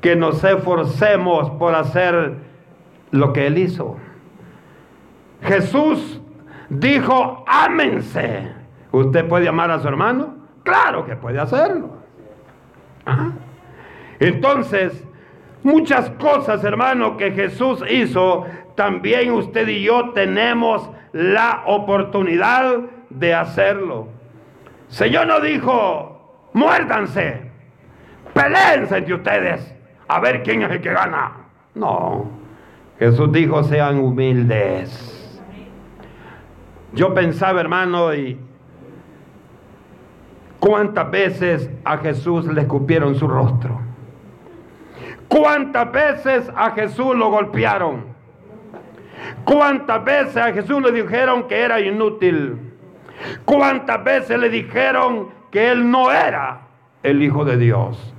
que 0.00 0.16
nos 0.16 0.42
esforcemos 0.42 1.50
por 1.50 1.74
hacer 1.74 2.34
lo 3.10 3.32
que 3.32 3.46
Él 3.46 3.58
hizo. 3.58 3.96
Jesús 5.42 6.20
dijo, 6.68 7.44
ámense. 7.46 8.52
¿Usted 8.90 9.28
puede 9.28 9.48
amar 9.48 9.70
a 9.70 9.78
su 9.78 9.88
hermano? 9.88 10.34
Claro 10.62 11.04
que 11.04 11.14
puede 11.16 11.38
hacerlo. 11.38 11.90
Entonces, 14.18 15.04
muchas 15.62 16.10
cosas, 16.10 16.64
hermano, 16.64 17.16
que 17.16 17.32
Jesús 17.32 17.82
hizo, 17.88 18.46
también 18.74 19.32
usted 19.32 19.68
y 19.68 19.82
yo 19.82 20.10
tenemos 20.10 20.90
la 21.12 21.62
oportunidad 21.66 22.80
de 23.10 23.34
hacerlo. 23.34 24.08
Señor 24.88 25.26
no 25.26 25.40
dijo, 25.40 26.48
muérdanse, 26.52 27.42
peleense 28.32 28.98
entre 28.98 29.14
ustedes, 29.14 29.74
a 30.08 30.20
ver 30.20 30.42
quién 30.42 30.62
es 30.62 30.70
el 30.70 30.80
que 30.80 30.92
gana. 30.92 31.32
No, 31.74 32.30
Jesús 32.98 33.30
dijo, 33.32 33.62
sean 33.62 33.98
humildes. 33.98 35.14
Yo 36.92 37.12
pensaba, 37.14 37.60
hermano, 37.60 38.14
y 38.14 38.38
cuántas 40.58 41.10
veces 41.10 41.70
a 41.84 41.98
Jesús 41.98 42.46
le 42.46 42.62
escupieron 42.62 43.14
su 43.14 43.28
rostro. 43.28 43.80
¿Cuántas 45.28 45.92
veces 45.92 46.50
a 46.56 46.70
Jesús 46.70 47.14
lo 47.14 47.30
golpearon? 47.30 48.06
¿Cuántas 49.44 50.02
veces 50.04 50.36
a 50.38 50.52
Jesús 50.52 50.82
le 50.82 50.90
dijeron 50.90 51.46
que 51.46 51.60
era 51.60 51.80
inútil? 51.80 52.67
¿Cuántas 53.44 54.02
veces 54.04 54.38
le 54.38 54.48
dijeron 54.48 55.30
que 55.50 55.70
él 55.70 55.90
no 55.90 56.10
era 56.10 56.60
el 57.02 57.22
Hijo 57.22 57.44
de 57.44 57.56
Dios? 57.56 58.14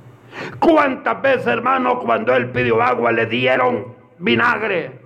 ¿Cuántas 0.59 1.21
veces, 1.21 1.47
hermano, 1.47 1.99
cuando 1.99 2.35
él 2.35 2.49
pidió 2.49 2.81
agua 2.81 3.11
le 3.11 3.25
dieron 3.25 3.95
vinagre? 4.19 4.99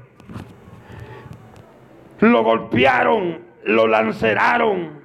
Lo 2.20 2.44
golpearon, 2.44 3.40
lo 3.66 3.88
lanceraron. 3.88 5.02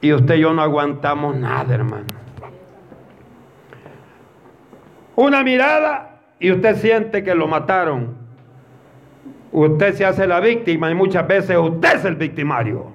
Y 0.00 0.12
usted 0.12 0.34
y 0.36 0.40
yo 0.40 0.52
no 0.52 0.62
aguantamos 0.62 1.36
nada, 1.36 1.74
hermano. 1.74 2.06
Una 5.16 5.42
mirada 5.42 6.20
y 6.38 6.52
usted 6.52 6.76
siente 6.76 7.24
que 7.24 7.34
lo 7.34 7.48
mataron. 7.48 8.25
Usted 9.52 9.94
se 9.94 10.04
hace 10.04 10.26
la 10.26 10.40
víctima 10.40 10.90
y 10.90 10.94
muchas 10.94 11.26
veces 11.26 11.56
usted 11.56 11.96
es 11.96 12.04
el 12.04 12.16
victimario. 12.16 12.86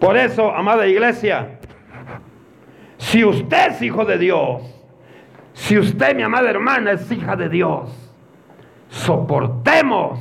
Por 0.00 0.16
eso, 0.16 0.52
amada 0.52 0.86
iglesia, 0.86 1.58
si 2.96 3.24
usted 3.24 3.72
es 3.72 3.82
hijo 3.82 4.04
de 4.04 4.18
Dios, 4.18 4.62
si 5.52 5.78
usted, 5.78 6.16
mi 6.16 6.22
amada 6.22 6.50
hermana, 6.50 6.92
es 6.92 7.10
hija 7.12 7.36
de 7.36 7.48
Dios, 7.48 7.90
soportemos 8.88 10.20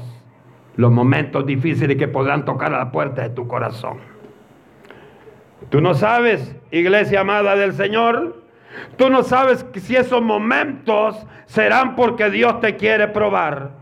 los 0.76 0.92
momentos 0.92 1.46
difíciles 1.46 1.98
que 1.98 2.08
podrán 2.08 2.46
tocar 2.46 2.74
a 2.74 2.78
la 2.78 2.92
puerta 2.92 3.24
de 3.24 3.30
tu 3.30 3.48
corazón. 3.48 3.98
Tú 5.70 5.82
no 5.82 5.94
sabes, 5.94 6.56
iglesia 6.72 7.22
amada 7.22 7.56
del 7.56 7.74
Señor, 7.74 8.44
tú 8.98 9.10
no 9.10 9.24
sabes 9.24 9.66
si 9.76 9.96
esos 9.96 10.22
momentos 10.22 11.26
serán 11.46 11.96
porque 11.96 12.30
Dios 12.30 12.60
te 12.62 12.76
quiere 12.76 13.08
probar. 13.08 13.81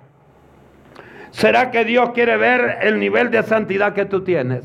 ¿Será 1.31 1.71
que 1.71 1.86
Dios 1.86 2.12
quiere 2.12 2.38
ver 2.38 2.79
el 2.81 3.00
nivel 3.00 3.31
de 3.31 3.43
santidad 3.43 3.93
que 3.93 4.05
tú 4.05 4.21
tienes? 4.24 4.63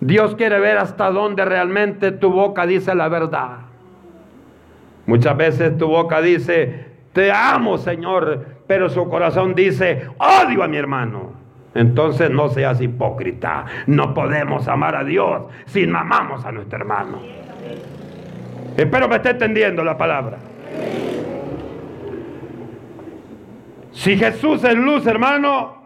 Dios 0.00 0.34
quiere 0.34 0.58
ver 0.60 0.78
hasta 0.78 1.10
dónde 1.10 1.44
realmente 1.44 2.12
tu 2.12 2.30
boca 2.30 2.66
dice 2.66 2.94
la 2.94 3.08
verdad. 3.08 3.58
Muchas 5.06 5.36
veces 5.36 5.76
tu 5.76 5.88
boca 5.88 6.20
dice, 6.20 6.86
te 7.12 7.32
amo 7.32 7.78
Señor, 7.78 8.46
pero 8.66 8.88
su 8.88 9.08
corazón 9.08 9.54
dice, 9.54 10.08
odio 10.18 10.62
a 10.62 10.68
mi 10.68 10.76
hermano. 10.76 11.32
Entonces 11.74 12.30
no 12.30 12.48
seas 12.48 12.80
hipócrita. 12.80 13.64
No 13.86 14.14
podemos 14.14 14.66
amar 14.68 14.96
a 14.96 15.04
Dios 15.04 15.44
si 15.66 15.86
no 15.86 15.98
amamos 15.98 16.44
a 16.44 16.52
nuestro 16.52 16.78
hermano. 16.78 17.20
Espero 18.76 19.08
que 19.08 19.16
esté 19.16 19.30
entendiendo 19.30 19.84
la 19.84 19.96
palabra. 19.96 20.38
Si 23.92 24.16
Jesús 24.16 24.62
es 24.64 24.74
luz, 24.74 25.06
hermano, 25.06 25.82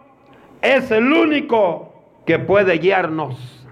es 0.61 0.91
el 0.91 1.11
único 1.13 1.95
que 2.27 2.39
puede 2.39 2.79
guiarnos. 2.79 3.67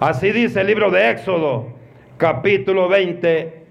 Así 0.00 0.32
dice 0.32 0.60
el 0.60 0.66
libro 0.66 0.90
de 0.90 1.10
Éxodo, 1.10 1.68
capítulo 2.16 2.88
20, 2.88 3.64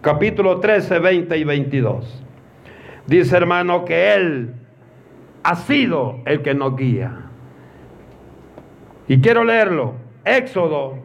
capítulo 0.00 0.60
13, 0.60 0.98
20 0.98 1.38
y 1.38 1.44
22. 1.44 2.24
Dice, 3.06 3.36
hermano, 3.36 3.84
que 3.84 4.14
Él 4.14 4.54
ha 5.42 5.56
sido 5.56 6.20
el 6.26 6.42
que 6.42 6.54
nos 6.54 6.76
guía. 6.76 7.26
Y 9.08 9.20
quiero 9.20 9.44
leerlo. 9.44 9.94
Éxodo, 10.24 10.98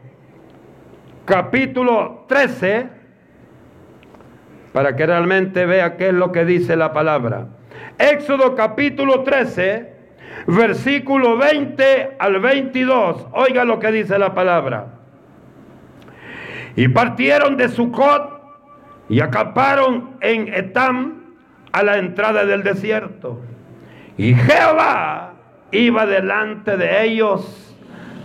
capítulo 1.26 2.26
13, 2.28 2.90
para 4.74 4.96
que 4.96 5.06
realmente 5.06 5.66
vea 5.66 5.98
qué 5.98 6.10
es 6.10 6.14
lo 6.14 6.32
que 6.32 6.46
dice 6.46 6.76
la 6.76 6.94
palabra. 6.94 7.48
Éxodo 7.98 8.56
capítulo 8.56 9.24
13, 9.24 9.90
versículo 10.48 11.38
20 11.38 12.18
al 12.20 12.40
22. 12.40 13.28
Oiga 13.32 13.64
lo 13.64 13.80
que 13.80 13.92
dice 13.92 14.20
la 14.20 14.34
palabra. 14.34 14.88
Y 16.76 16.90
partieron 16.90 17.56
de 17.56 17.70
Sucot 17.70 18.42
y 19.08 19.22
acamparon 19.22 20.18
en 20.20 20.54
Etam 20.54 21.24
a 21.72 21.84
la 21.84 21.98
entrada 21.98 22.46
del 22.46 22.64
desierto. 22.64 23.40
Y 24.18 24.34
Jehová 24.34 25.34
iba 25.72 26.06
delante 26.06 26.76
de 26.76 27.06
ellos 27.06 27.78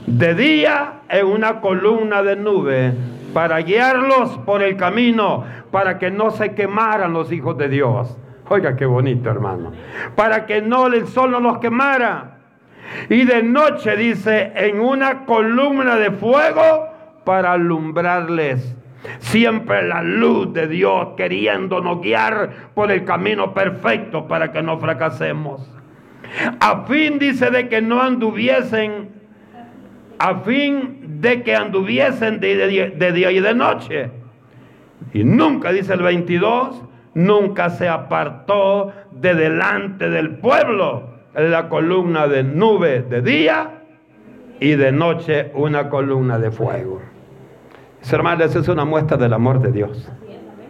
de 0.06 0.34
día 0.34 1.00
en 1.08 1.26
una 1.26 1.60
columna 1.60 2.22
de 2.22 2.34
nube 2.34 2.92
para 3.32 3.58
guiarlos 3.58 4.38
por 4.38 4.62
el 4.62 4.76
camino, 4.76 5.44
para 5.70 5.98
que 5.98 6.10
no 6.10 6.32
se 6.32 6.54
quemaran 6.54 7.12
los 7.12 7.30
hijos 7.30 7.56
de 7.56 7.68
Dios. 7.68 8.16
Oiga, 8.52 8.74
qué 8.74 8.84
bonito, 8.84 9.30
hermano. 9.30 9.70
Para 10.16 10.44
que 10.44 10.60
no 10.60 10.88
el 10.88 11.06
sol 11.06 11.30
no 11.30 11.38
los 11.38 11.58
quemara. 11.58 12.38
Y 13.08 13.24
de 13.24 13.44
noche, 13.44 13.94
dice, 13.94 14.50
en 14.56 14.80
una 14.80 15.24
columna 15.24 15.94
de 15.94 16.10
fuego 16.10 16.88
para 17.24 17.52
alumbrarles. 17.52 18.74
Siempre 19.20 19.86
la 19.86 20.02
luz 20.02 20.52
de 20.52 20.66
Dios 20.66 21.10
queriéndonos 21.16 22.00
guiar 22.00 22.50
por 22.74 22.90
el 22.90 23.04
camino 23.04 23.54
perfecto 23.54 24.26
para 24.26 24.50
que 24.50 24.64
no 24.64 24.80
fracasemos. 24.80 25.72
A 26.58 26.84
fin, 26.86 27.20
dice, 27.20 27.52
de 27.52 27.68
que 27.68 27.80
no 27.80 28.02
anduviesen, 28.02 29.10
a 30.18 30.40
fin 30.40 31.20
de 31.20 31.44
que 31.44 31.54
anduviesen 31.54 32.40
de, 32.40 33.12
día 33.12 33.30
y 33.30 33.38
de 33.38 33.54
noche. 33.54 34.10
Y 35.12 35.22
nunca, 35.22 35.70
dice 35.70 35.94
el 35.94 36.02
22, 36.02 36.89
nunca 37.14 37.70
se 37.70 37.88
apartó 37.88 38.92
de 39.10 39.34
delante 39.34 40.10
del 40.10 40.38
pueblo 40.38 41.10
la 41.34 41.68
columna 41.68 42.26
de 42.26 42.42
nube 42.42 43.02
de 43.02 43.22
día 43.22 43.82
y 44.58 44.72
de 44.72 44.92
noche 44.92 45.50
una 45.54 45.88
columna 45.88 46.38
de 46.38 46.50
fuego. 46.50 47.00
Hermanos, 48.10 48.54
es 48.54 48.68
una 48.68 48.84
muestra 48.84 49.16
del 49.16 49.32
amor 49.32 49.60
de 49.60 49.72
Dios. 49.72 50.10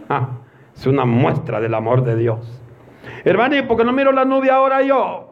Ah, 0.09 0.29
es 0.75 0.85
una 0.85 1.05
muestra 1.05 1.59
del 1.59 1.73
amor 1.73 2.03
de 2.03 2.15
Dios. 2.15 2.61
Hermano, 3.23 3.55
¿y 3.55 3.61
por 3.63 3.77
qué 3.77 3.83
no 3.83 3.91
miro 3.91 4.11
la 4.11 4.25
nube 4.25 4.51
ahora 4.51 4.81
yo? 4.81 5.27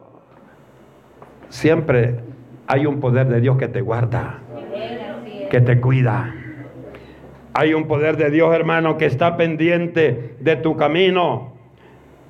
Siempre 1.48 2.20
hay 2.66 2.86
un 2.86 3.00
poder 3.00 3.28
de 3.28 3.40
Dios 3.40 3.56
que 3.56 3.68
te 3.68 3.80
guarda, 3.80 4.38
que 5.50 5.60
te 5.60 5.80
cuida. 5.80 6.34
Hay 7.52 7.74
un 7.74 7.86
poder 7.86 8.16
de 8.16 8.30
Dios, 8.30 8.54
hermano, 8.54 8.96
que 8.96 9.06
está 9.06 9.36
pendiente 9.36 10.36
de 10.38 10.56
tu 10.56 10.76
camino, 10.76 11.54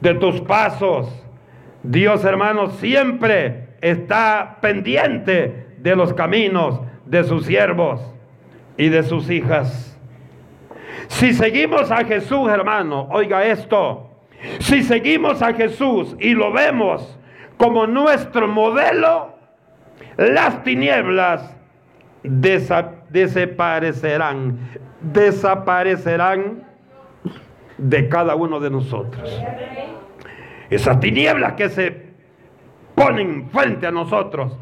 de 0.00 0.14
tus 0.14 0.40
pasos. 0.40 1.24
Dios, 1.82 2.24
hermano, 2.24 2.70
siempre 2.70 3.68
está 3.80 4.58
pendiente 4.60 5.66
de 5.78 5.96
los 5.96 6.14
caminos 6.14 6.80
de 7.04 7.24
sus 7.24 7.46
siervos 7.46 8.00
y 8.76 8.88
de 8.88 9.02
sus 9.02 9.28
hijas. 9.30 9.98
Si 11.08 11.32
seguimos 11.32 11.90
a 11.90 12.04
Jesús, 12.04 12.48
hermano, 12.48 13.08
oiga 13.10 13.44
esto. 13.44 14.06
Si 14.60 14.82
seguimos 14.82 15.42
a 15.42 15.52
Jesús 15.52 16.16
y 16.18 16.32
lo 16.32 16.50
vemos 16.52 17.18
como 17.58 17.86
nuestro 17.86 18.48
modelo, 18.48 19.34
las 20.16 20.62
tinieblas 20.62 21.54
desaparecerán 22.22 24.58
desaparecerán 25.00 26.64
de 27.78 28.08
cada 28.08 28.34
uno 28.34 28.60
de 28.60 28.70
nosotros. 28.70 29.42
Esas 30.68 31.00
tinieblas 31.00 31.54
que 31.54 31.68
se 31.68 32.10
ponen 32.94 33.48
frente 33.50 33.86
a 33.86 33.90
nosotros 33.90 34.56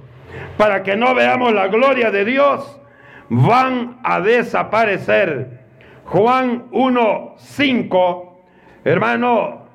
para 0.57 0.83
que 0.83 0.97
no 0.97 1.15
veamos 1.15 1.53
la 1.53 1.69
gloria 1.69 2.11
de 2.11 2.25
Dios 2.25 2.81
van 3.29 3.99
a 4.03 4.21
desaparecer. 4.21 5.59
Juan 6.05 6.71
1.5, 6.71 8.31
hermano, 8.85 9.67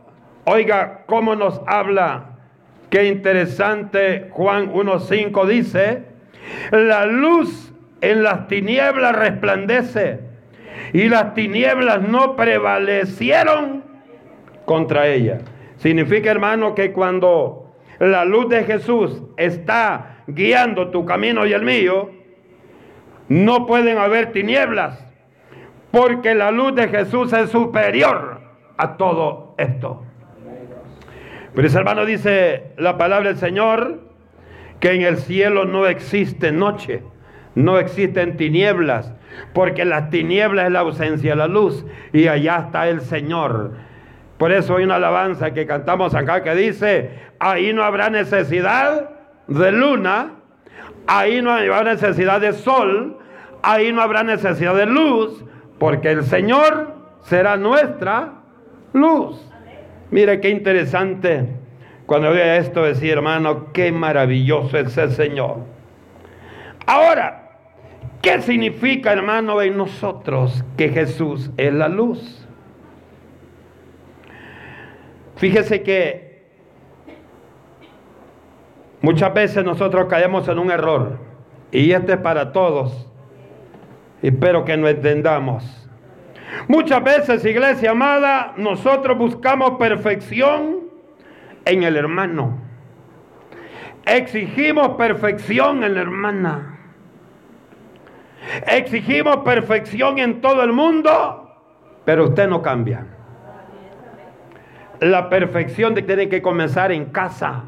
oiga 0.45 1.03
cómo 1.05 1.35
nos 1.35 1.61
habla. 1.67 2.37
Qué 2.89 3.05
interesante. 3.05 4.29
Juan 4.31 4.71
1.5 4.71 5.45
dice, 5.45 6.05
la 6.71 7.05
luz 7.05 7.73
en 8.01 8.23
las 8.23 8.47
tinieblas 8.47 9.15
resplandece 9.15 10.32
y 10.93 11.09
las 11.09 11.33
tinieblas 11.33 12.07
no 12.07 12.35
prevalecieron 12.35 13.83
contra 14.65 15.07
ella. 15.07 15.39
Significa, 15.77 16.31
hermano, 16.31 16.75
que 16.75 16.93
cuando 16.93 17.75
la 17.99 18.23
luz 18.23 18.47
de 18.49 18.63
Jesús 18.63 19.23
está 19.35 20.23
guiando 20.27 20.91
tu 20.91 21.03
camino 21.03 21.45
y 21.45 21.53
el 21.53 21.63
mío, 21.63 22.11
no 23.27 23.65
pueden 23.65 23.97
haber 23.97 24.31
tinieblas, 24.31 25.03
porque 25.91 26.35
la 26.35 26.51
luz 26.51 26.75
de 26.75 26.87
Jesús 26.87 27.33
es 27.33 27.49
superior 27.49 28.41
a 28.77 28.95
todo 28.95 29.55
esto. 29.57 30.03
Pero 31.55 31.67
ese 31.67 31.77
hermano 31.77 32.05
dice 32.05 32.71
la 32.77 32.97
palabra 32.97 33.29
del 33.29 33.37
Señor 33.37 34.01
que 34.79 34.91
en 34.91 35.01
el 35.01 35.17
cielo 35.17 35.65
no 35.65 35.87
existe 35.87 36.51
noche, 36.51 37.03
no 37.55 37.79
existen 37.79 38.37
tinieblas, 38.37 39.13
porque 39.53 39.85
las 39.85 40.09
tinieblas 40.09 40.65
es 40.65 40.71
la 40.71 40.79
ausencia 40.79 41.31
de 41.31 41.35
la 41.37 41.47
luz 41.47 41.85
y 42.11 42.27
allá 42.27 42.63
está 42.65 42.87
el 42.87 43.01
Señor. 43.01 43.73
Por 44.37 44.51
eso 44.51 44.77
hay 44.77 44.83
una 44.83 44.95
alabanza 44.95 45.53
que 45.53 45.65
cantamos 45.65 46.15
acá 46.15 46.43
que 46.43 46.55
dice, 46.55 47.11
ahí 47.39 47.73
no 47.73 47.83
habrá 47.83 48.09
necesidad 48.09 49.09
de 49.47 49.71
luna, 49.71 50.31
ahí 51.07 51.41
no 51.41 51.51
habrá 51.51 51.83
necesidad 51.83 52.41
de 52.41 52.53
sol, 52.53 53.17
ahí 53.61 53.91
no 53.91 54.01
habrá 54.01 54.23
necesidad 54.23 54.75
de 54.75 54.85
luz, 54.85 55.43
porque 55.79 56.11
el 56.11 56.23
Señor 56.23 56.93
será 57.21 57.57
nuestra 57.57 58.33
luz. 58.93 59.49
Mire 60.11 60.39
qué 60.41 60.49
interesante 60.49 61.47
cuando 62.05 62.31
vea 62.31 62.57
esto 62.57 62.83
decir, 62.83 63.11
hermano, 63.11 63.71
qué 63.71 63.91
maravilloso 63.91 64.77
es 64.77 64.97
el 64.97 65.11
Señor. 65.11 65.57
Ahora, 66.85 67.42
¿qué 68.23 68.41
significa, 68.41 69.11
hermano, 69.11 69.61
en 69.61 69.77
nosotros 69.77 70.63
que 70.77 70.89
Jesús 70.89 71.51
es 71.57 71.71
la 71.71 71.89
luz? 71.89 72.47
Fíjese 75.35 75.83
que 75.83 76.47
muchas 79.01 79.33
veces 79.33 79.63
nosotros 79.65 80.07
caemos 80.09 80.47
en 80.47 80.57
un 80.57 80.71
error, 80.71 81.19
y 81.71 81.91
este 81.91 82.13
es 82.13 82.19
para 82.19 82.53
todos. 82.53 83.07
Espero 84.21 84.63
que 84.63 84.77
no 84.77 84.87
entendamos. 84.87 85.87
Muchas 86.69 87.03
veces, 87.03 87.43
iglesia 87.43 87.91
amada, 87.91 88.53
nosotros 88.55 89.17
buscamos 89.17 89.71
perfección 89.71 90.83
en 91.65 91.83
el 91.83 91.97
hermano. 91.97 92.57
Exigimos 94.05 94.95
perfección 94.95 95.83
en 95.83 95.95
la 95.95 96.01
hermana. 96.01 96.72
Exigimos 98.67 99.37
perfección 99.37 100.19
en 100.19 100.41
todo 100.41 100.63
el 100.63 100.73
mundo, 100.73 101.49
pero 102.05 102.25
usted 102.25 102.47
no 102.47 102.61
cambia. 102.61 103.05
La 104.99 105.29
perfección 105.29 105.95
tiene 105.95 106.29
que 106.29 106.41
comenzar 106.41 106.91
en 106.91 107.05
casa. 107.05 107.63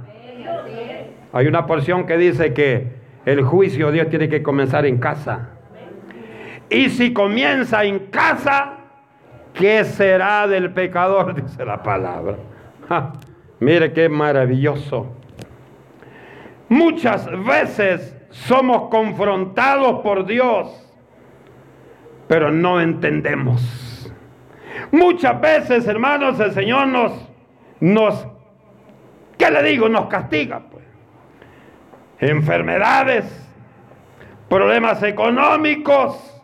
Hay 1.34 1.48
una 1.48 1.66
porción 1.66 2.06
que 2.06 2.18
dice 2.18 2.54
que 2.54 2.94
el 3.26 3.42
juicio 3.44 3.88
de 3.88 3.94
Dios 3.94 4.10
tiene 4.10 4.30
que 4.30 4.42
comenzar 4.42 4.86
en 4.86 4.98
casa. 5.00 5.50
Y 6.70 6.90
si 6.90 7.14
comienza 7.14 7.84
en 7.84 8.08
casa, 8.08 8.78
¿qué 9.54 9.84
será 9.84 10.48
del 10.48 10.72
pecador? 10.72 11.36
Dice 11.42 11.66
la 11.66 11.82
palabra. 11.82 12.38
mire 13.60 13.92
qué 13.94 14.10
maravilloso. 14.10 15.14
Muchas 16.70 17.30
veces 17.46 18.16
somos 18.44 18.90
confrontados 18.90 20.02
por 20.02 20.26
Dios, 20.26 20.68
pero 22.28 22.52
no 22.52 22.82
entendemos. 22.82 24.12
Muchas 24.92 25.40
veces, 25.40 25.88
hermanos, 25.88 26.40
el 26.40 26.52
Señor 26.52 26.88
nos, 26.88 27.14
nos, 27.80 28.28
¿qué 29.38 29.50
le 29.50 29.64
digo? 29.64 29.88
Nos 29.88 30.08
castiga, 30.08 30.62
pues. 30.70 30.84
Enfermedades, 32.20 33.26
problemas 34.50 35.02
económicos, 35.04 36.44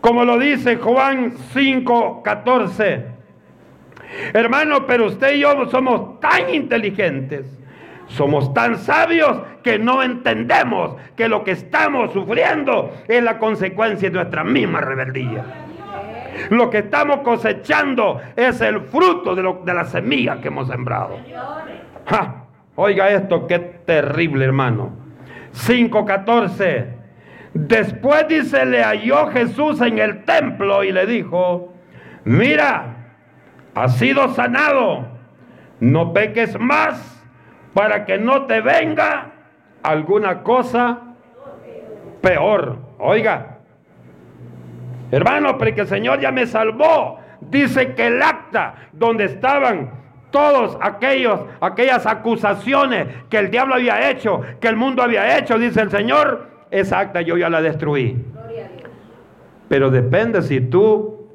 como 0.00 0.24
lo 0.24 0.38
dice 0.38 0.76
Juan 0.76 1.32
5, 1.52 2.22
14. 2.22 3.06
Hermano, 4.32 4.86
pero 4.86 5.06
usted 5.06 5.34
y 5.34 5.40
yo 5.40 5.66
somos 5.66 6.20
tan 6.20 6.52
inteligentes, 6.54 7.46
somos 8.08 8.52
tan 8.54 8.78
sabios 8.78 9.38
que 9.66 9.80
no 9.80 10.00
entendemos 10.00 10.94
que 11.16 11.28
lo 11.28 11.42
que 11.42 11.50
estamos 11.50 12.12
sufriendo 12.12 12.94
es 13.08 13.20
la 13.20 13.36
consecuencia 13.36 14.08
de 14.08 14.14
nuestra 14.14 14.44
misma 14.44 14.80
rebeldía. 14.80 15.44
Lo 16.50 16.70
que 16.70 16.78
estamos 16.78 17.22
cosechando 17.22 18.20
es 18.36 18.60
el 18.60 18.82
fruto 18.82 19.34
de, 19.34 19.42
lo, 19.42 19.62
de 19.64 19.74
la 19.74 19.84
semilla 19.84 20.40
que 20.40 20.46
hemos 20.46 20.68
sembrado. 20.68 21.18
Oiga 22.76 23.10
esto, 23.10 23.48
qué 23.48 23.58
terrible 23.58 24.44
hermano. 24.44 24.92
5.14. 25.52 26.86
Después 27.52 28.28
dice, 28.28 28.64
le 28.66 28.84
halló 28.84 29.26
Jesús 29.32 29.80
en 29.80 29.98
el 29.98 30.22
templo 30.22 30.84
y 30.84 30.92
le 30.92 31.06
dijo, 31.06 31.74
mira, 32.22 33.16
has 33.74 33.96
sido 33.96 34.28
sanado, 34.28 35.08
no 35.80 36.12
peques 36.12 36.56
más 36.60 37.20
para 37.74 38.04
que 38.04 38.16
no 38.16 38.46
te 38.46 38.60
venga 38.60 39.32
alguna 39.86 40.42
cosa 40.42 41.00
peor. 42.20 42.78
Oiga, 42.98 43.58
hermano, 45.10 45.56
porque 45.58 45.82
el 45.82 45.86
Señor 45.86 46.20
ya 46.20 46.32
me 46.32 46.46
salvó. 46.46 47.18
Dice 47.40 47.94
que 47.94 48.08
el 48.08 48.22
acta 48.22 48.74
donde 48.92 49.24
estaban 49.24 49.90
todos 50.30 50.76
aquellos, 50.80 51.40
aquellas 51.60 52.06
acusaciones 52.06 53.06
que 53.30 53.38
el 53.38 53.50
diablo 53.50 53.74
había 53.74 54.10
hecho, 54.10 54.40
que 54.60 54.68
el 54.68 54.76
mundo 54.76 55.02
había 55.02 55.38
hecho, 55.38 55.58
dice 55.58 55.82
el 55.82 55.90
Señor, 55.90 56.48
esa 56.70 56.98
acta 56.98 57.20
yo 57.20 57.36
ya 57.36 57.48
la 57.48 57.62
destruí. 57.62 58.24
Pero 59.68 59.90
depende 59.90 60.42
si 60.42 60.60
tú 60.60 61.28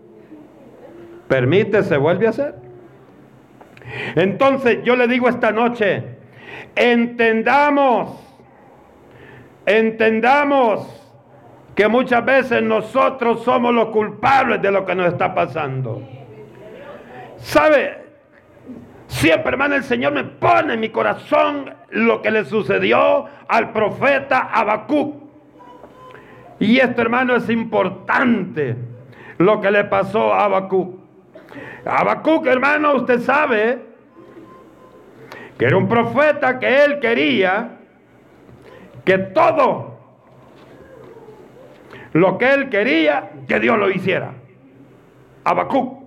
permites, 1.28 1.86
se 1.86 1.98
vuelve 1.98 2.28
a 2.28 2.32
hacer. 2.32 2.56
Entonces 4.16 4.80
yo 4.84 4.96
le 4.96 5.08
digo 5.08 5.30
esta 5.30 5.52
noche, 5.52 6.04
entendamos, 6.76 8.31
entendamos 9.78 11.02
que 11.76 11.88
muchas 11.88 12.24
veces 12.26 12.62
nosotros 12.62 13.44
somos 13.44 13.74
los 13.74 13.90
culpables 13.90 14.62
de 14.62 14.72
lo 14.72 14.86
que 14.86 14.96
nos 14.96 15.08
está 15.08 15.34
pasando. 15.34 16.02
¿Sabe? 17.38 18.02
Siempre, 19.08 19.52
hermano, 19.52 19.76
el 19.76 19.84
Señor 19.84 20.14
me 20.14 20.24
pone 20.24 20.76
en 20.76 20.80
mi 20.80 20.90
corazón 20.90 21.74
lo 21.90 22.22
que 22.22 22.32
le 22.32 22.46
sucedió 22.46 23.26
al 23.48 23.72
profeta 23.72 24.50
Habacuc. 24.54 25.16
Y 26.60 26.78
esto, 26.80 27.02
hermano, 27.02 27.36
es 27.36 27.50
importante 27.50 28.76
lo 29.38 29.60
que 29.60 29.72
le 29.72 29.84
pasó 29.86 30.34
a 30.34 30.46
Habacuc. 30.46 30.96
Habacuc, 31.86 32.46
hermano, 32.46 32.94
usted 32.94 33.20
sabe 33.22 33.80
que 35.58 35.66
era 35.66 35.78
un 35.78 35.88
profeta 35.88 36.60
que 36.60 36.84
él 36.86 37.00
quería 37.00 37.81
que 39.06 39.18
todo 39.18 40.00
lo 42.14 42.38
que 42.38 42.54
él 42.54 42.70
quería, 42.70 43.32
que 43.48 43.60
Dios 43.60 43.78
lo 43.78 43.90
hiciera. 43.90 44.34
Habacuc. 45.44 46.02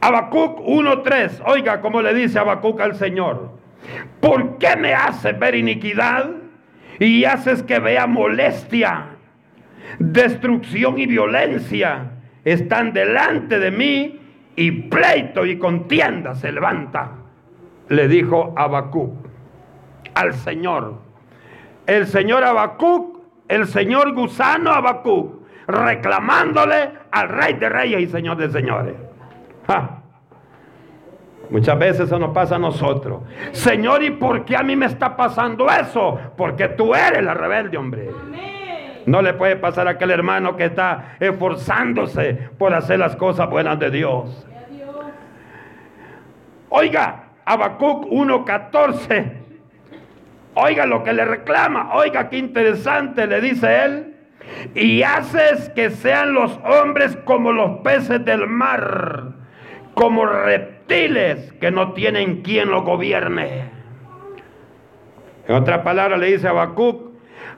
Habacuc 0.00 0.60
1.3, 0.60 1.42
oiga 1.46 1.80
cómo 1.80 2.02
le 2.02 2.14
dice 2.14 2.38
Habacuc 2.38 2.80
al 2.80 2.94
Señor. 2.94 3.50
¿Por 4.20 4.58
qué 4.58 4.76
me 4.76 4.94
haces 4.94 5.38
ver 5.38 5.54
iniquidad? 5.54 6.44
y 6.98 7.24
haces 7.24 7.62
que 7.62 7.78
vea 7.78 8.06
molestia, 8.06 9.06
destrucción 9.98 10.98
y 10.98 11.06
violencia 11.06 12.10
están 12.44 12.92
delante 12.92 13.58
de 13.58 13.70
mí 13.70 14.20
y 14.56 14.70
pleito 14.70 15.44
y 15.46 15.58
contienda 15.58 16.34
se 16.34 16.52
levanta. 16.52 17.12
Le 17.88 18.08
dijo 18.08 18.54
Habacuc 18.56 19.23
al 20.14 20.34
Señor. 20.34 20.94
El 21.86 22.06
Señor 22.06 22.44
Habacuc, 22.44 23.18
el 23.48 23.66
Señor 23.66 24.14
gusano 24.14 24.72
Habacuc, 24.72 25.44
reclamándole 25.66 26.90
al 27.10 27.28
Rey 27.28 27.54
de 27.54 27.68
Reyes 27.68 28.00
y 28.00 28.06
Señor 28.06 28.36
de 28.36 28.50
Señores. 28.50 28.94
Muchas 31.50 31.78
veces 31.78 32.00
eso 32.06 32.18
nos 32.18 32.32
pasa 32.32 32.56
a 32.56 32.58
nosotros. 32.58 33.22
Señor, 33.52 34.02
¿y 34.02 34.10
por 34.10 34.44
qué 34.44 34.56
a 34.56 34.62
mí 34.62 34.76
me 34.76 34.86
está 34.86 35.16
pasando 35.16 35.68
eso? 35.70 36.18
Porque 36.36 36.68
tú 36.68 36.94
eres 36.94 37.22
la 37.22 37.34
rebelde, 37.34 37.76
hombre. 37.76 38.10
No 39.06 39.20
le 39.20 39.34
puede 39.34 39.56
pasar 39.56 39.86
a 39.86 39.92
aquel 39.92 40.10
hermano 40.10 40.56
que 40.56 40.64
está 40.64 41.16
esforzándose 41.20 42.32
por 42.56 42.72
hacer 42.72 42.98
las 42.98 43.16
cosas 43.16 43.50
buenas 43.50 43.78
de 43.78 43.90
Dios. 43.90 44.46
Oiga, 46.70 47.24
Habacuc 47.44 48.06
1.14. 48.06 49.43
Oiga 50.54 50.86
lo 50.86 51.02
que 51.02 51.12
le 51.12 51.24
reclama. 51.24 51.94
Oiga 51.94 52.28
qué 52.28 52.38
interesante 52.38 53.26
le 53.26 53.40
dice 53.40 53.84
él. 53.84 54.16
Y 54.74 55.02
haces 55.02 55.70
que 55.70 55.90
sean 55.90 56.34
los 56.34 56.58
hombres 56.64 57.16
como 57.24 57.52
los 57.52 57.80
peces 57.80 58.24
del 58.24 58.46
mar, 58.46 59.32
como 59.94 60.26
reptiles 60.26 61.52
que 61.54 61.70
no 61.70 61.92
tienen 61.92 62.42
quien 62.42 62.70
los 62.70 62.84
gobierne. 62.84 63.70
En 65.48 65.56
otra 65.56 65.82
palabra 65.82 66.16
le 66.16 66.32
dice 66.32 66.46
a 66.46 66.50
Habacuc, 66.50 67.12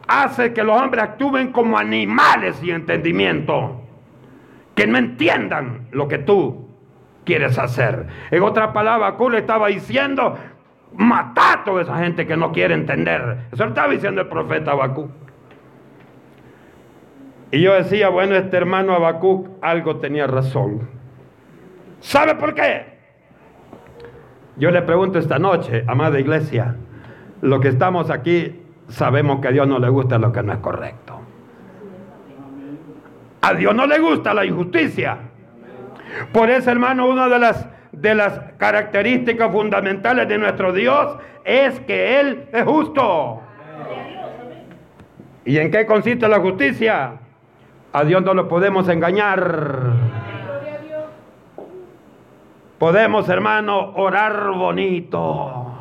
hace 0.09 0.53
que 0.53 0.63
los 0.63 0.81
hombres 0.81 1.05
actúen 1.05 1.53
como 1.53 1.79
animales 1.79 2.57
sin 2.57 2.71
entendimiento, 2.71 3.83
que 4.75 4.87
no 4.87 4.99
entiendan 4.99 5.89
lo 5.91 6.09
que 6.09 6.19
tú 6.19 6.69
quieres 7.25 7.59
hacer. 7.59 8.07
En 8.31 8.43
otra 8.43 8.73
palabra, 8.73 9.09
Habacuc 9.09 9.33
le 9.33 9.39
estaba 9.39 9.69
diciendo, 9.69 10.37
mata 10.97 11.53
a 11.53 11.65
toda 11.65 11.83
esa 11.83 11.99
gente 11.99 12.27
que 12.27 12.37
no 12.37 12.53
quiere 12.53 12.75
entender. 12.75 13.47
Eso 13.53 13.65
lo 13.65 13.71
estaba 13.71 13.93
diciendo 13.93 14.23
el 14.23 14.29
profeta 14.29 14.73
Habacuc. 14.73 15.11
Y 17.51 17.61
yo 17.61 17.75
decía, 17.75 18.09
bueno, 18.09 18.35
este 18.35 18.57
hermano 18.57 18.95
Habacuc 18.95 19.49
algo 19.63 19.97
tenía 19.97 20.27
razón. 20.27 20.89
¿Sabe 22.01 22.35
por 22.35 22.55
qué? 22.55 22.97
Yo 24.57 24.71
le 24.71 24.83
pregunto 24.83 25.19
esta 25.19 25.39
noche, 25.39 25.85
amada 25.87 26.19
iglesia, 26.19 26.77
lo 27.43 27.61
que 27.61 27.69
estamos 27.69 28.11
aquí 28.11 28.63
sabemos 28.89 29.41
que 29.41 29.49
a 29.49 29.51
Dios 29.51 29.69
no 29.69 29.79
le 29.79 29.89
gusta 29.89 30.19
lo 30.19 30.33
que 30.33 30.43
no 30.43 30.53
es 30.53 30.59
correcto. 30.59 31.21
A 33.43 33.55
Dios 33.55 33.75
no 33.75 33.87
le 33.87 33.99
gusta 33.99 34.35
la 34.35 34.45
injusticia. 34.45 35.19
Por 36.33 36.51
eso, 36.51 36.71
hermano, 36.71 37.07
una 37.09 37.29
de 37.29 37.39
las, 37.39 37.69
de 37.97 38.15
las 38.15 38.39
características 38.59 39.51
fundamentales 39.51 40.29
de 40.29 40.39
nuestro 40.39 40.73
Dios 40.73 41.17
es 41.45 41.81
que 41.81 42.21
Él 42.21 42.45
es 42.53 42.65
justo. 42.65 43.41
¿Y 45.45 45.59
en 45.59 45.71
qué 45.71 45.87
consiste 45.87 46.29
la 46.29 46.41
justicia? 46.41 47.13
A 47.93 48.05
Dios 48.05 48.23
no 48.23 48.35
lo 48.35 48.49
podemos 48.49 48.89
engañar. 48.89 49.93
Podemos, 52.79 53.29
hermano, 53.29 53.93
orar 53.95 54.51
bonito. 54.51 55.79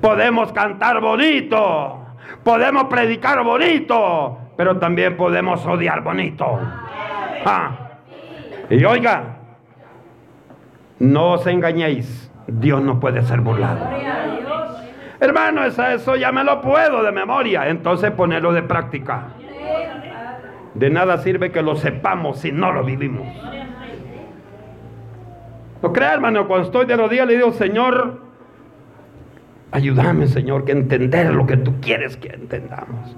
Podemos 0.00 0.52
cantar 0.52 1.00
bonito. 1.00 2.04
Podemos 2.42 2.84
predicar 2.84 3.44
bonito. 3.44 4.38
Pero 4.56 4.78
también 4.78 5.16
podemos 5.16 5.64
odiar 5.66 6.02
bonito. 6.02 6.58
Ah. 7.44 7.70
Y 8.70 8.82
oiga, 8.84 9.41
no 11.02 11.32
os 11.32 11.46
engañéis. 11.48 12.30
Dios 12.46 12.80
no 12.80 13.00
puede 13.00 13.22
ser 13.22 13.40
burlado. 13.40 13.88
Hermano, 15.20 15.64
eso 15.64 16.16
ya 16.16 16.32
me 16.32 16.44
lo 16.44 16.60
puedo 16.60 17.02
de 17.02 17.12
memoria. 17.12 17.68
Entonces 17.68 18.12
ponerlo 18.12 18.52
de 18.52 18.62
práctica. 18.62 19.28
De 20.74 20.90
nada 20.90 21.18
sirve 21.18 21.50
que 21.50 21.60
lo 21.60 21.76
sepamos 21.76 22.38
si 22.38 22.52
no 22.52 22.72
lo 22.72 22.84
vivimos. 22.84 23.26
No 25.82 25.92
crea, 25.92 26.14
hermano, 26.14 26.46
cuando 26.46 26.66
estoy 26.66 26.86
de 26.86 26.96
rodillas 26.96 27.26
le 27.26 27.34
digo, 27.34 27.50
Señor, 27.52 28.22
ayúdame, 29.72 30.28
Señor, 30.28 30.64
que 30.64 30.72
entender 30.72 31.34
lo 31.34 31.46
que 31.46 31.56
tú 31.56 31.80
quieres 31.80 32.16
que 32.16 32.28
entendamos. 32.28 33.16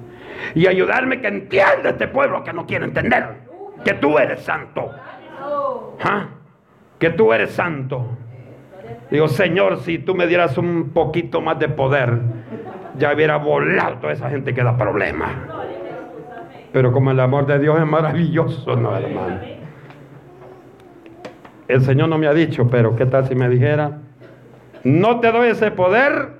Y 0.55 0.67
ayudarme 0.67 1.21
que 1.21 1.29
entienda 1.29 1.91
este 1.91 2.09
pueblo 2.09 2.43
que 2.43 2.55
no 2.55 2.67
quiere 2.67 2.87
entender. 2.87 3.43
Que 3.85 3.93
tú 3.93 4.19
eres 4.19 4.41
santo. 4.41 4.91
¿Ah? 6.03 6.29
Que 7.05 7.11
tú 7.11 7.35
eres 7.35 7.51
santo. 7.51 8.17
Digo, 9.11 9.29
Señor, 9.29 9.81
si 9.81 9.99
tú 9.99 10.15
me 10.15 10.27
dieras 10.27 10.57
un 10.57 10.89
poquito 10.95 11.43
más 11.43 11.59
de 11.59 11.69
poder, 11.69 12.19
ya 12.97 13.13
hubiera 13.13 13.37
volado 13.37 13.99
toda 13.99 14.15
esa 14.15 14.31
gente 14.31 14.55
que 14.55 14.65
da 14.65 14.79
problemas. 14.79 15.33
Pero 16.73 16.93
como 16.93 17.11
el 17.11 17.21
amor 17.21 17.45
de 17.45 17.59
Dios 17.59 17.79
es 17.79 17.85
maravilloso, 17.85 18.75
no, 18.77 18.97
hermano. 18.97 19.39
El 21.69 21.83
Señor 21.83 22.09
no 22.09 22.17
me 22.17 22.27
ha 22.27 22.33
dicho, 22.33 22.71
pero 22.71 22.97
¿qué 22.97 23.05
tal 23.05 23.29
si 23.29 23.35
me 23.35 23.51
dijera? 23.51 23.99
No 24.83 25.21
te 25.21 25.31
doy 25.31 25.51
ese 25.51 25.73
poder 25.73 26.39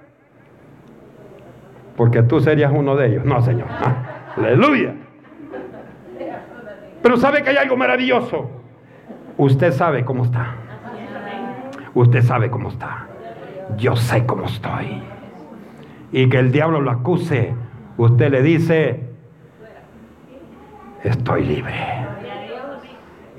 porque 1.95 2.23
tú 2.23 2.41
serías 2.41 2.73
uno 2.75 2.97
de 2.97 3.09
ellos. 3.09 3.27
No, 3.27 3.43
Señor. 3.43 3.69
Aleluya. 4.39 4.95
Pero 7.03 7.19
sabe 7.19 7.43
que 7.43 7.51
hay 7.51 7.59
algo 7.59 7.77
maravilloso. 7.77 8.64
Usted 9.37 9.73
sabe 9.73 10.05
cómo 10.05 10.25
está. 10.25 10.55
Usted 11.95 12.23
sabe 12.23 12.51
cómo 12.51 12.69
está. 12.69 13.07
Yo 13.77 13.97
sé 13.97 14.25
cómo 14.27 14.45
estoy. 14.47 15.03
Y 16.13 16.29
que 16.29 16.39
el 16.39 16.53
diablo 16.53 16.81
lo 16.81 16.91
acuse. 16.91 17.55
Usted 17.97 18.31
le 18.31 18.43
dice, 18.43 19.09
estoy 21.03 21.45
libre. 21.45 21.75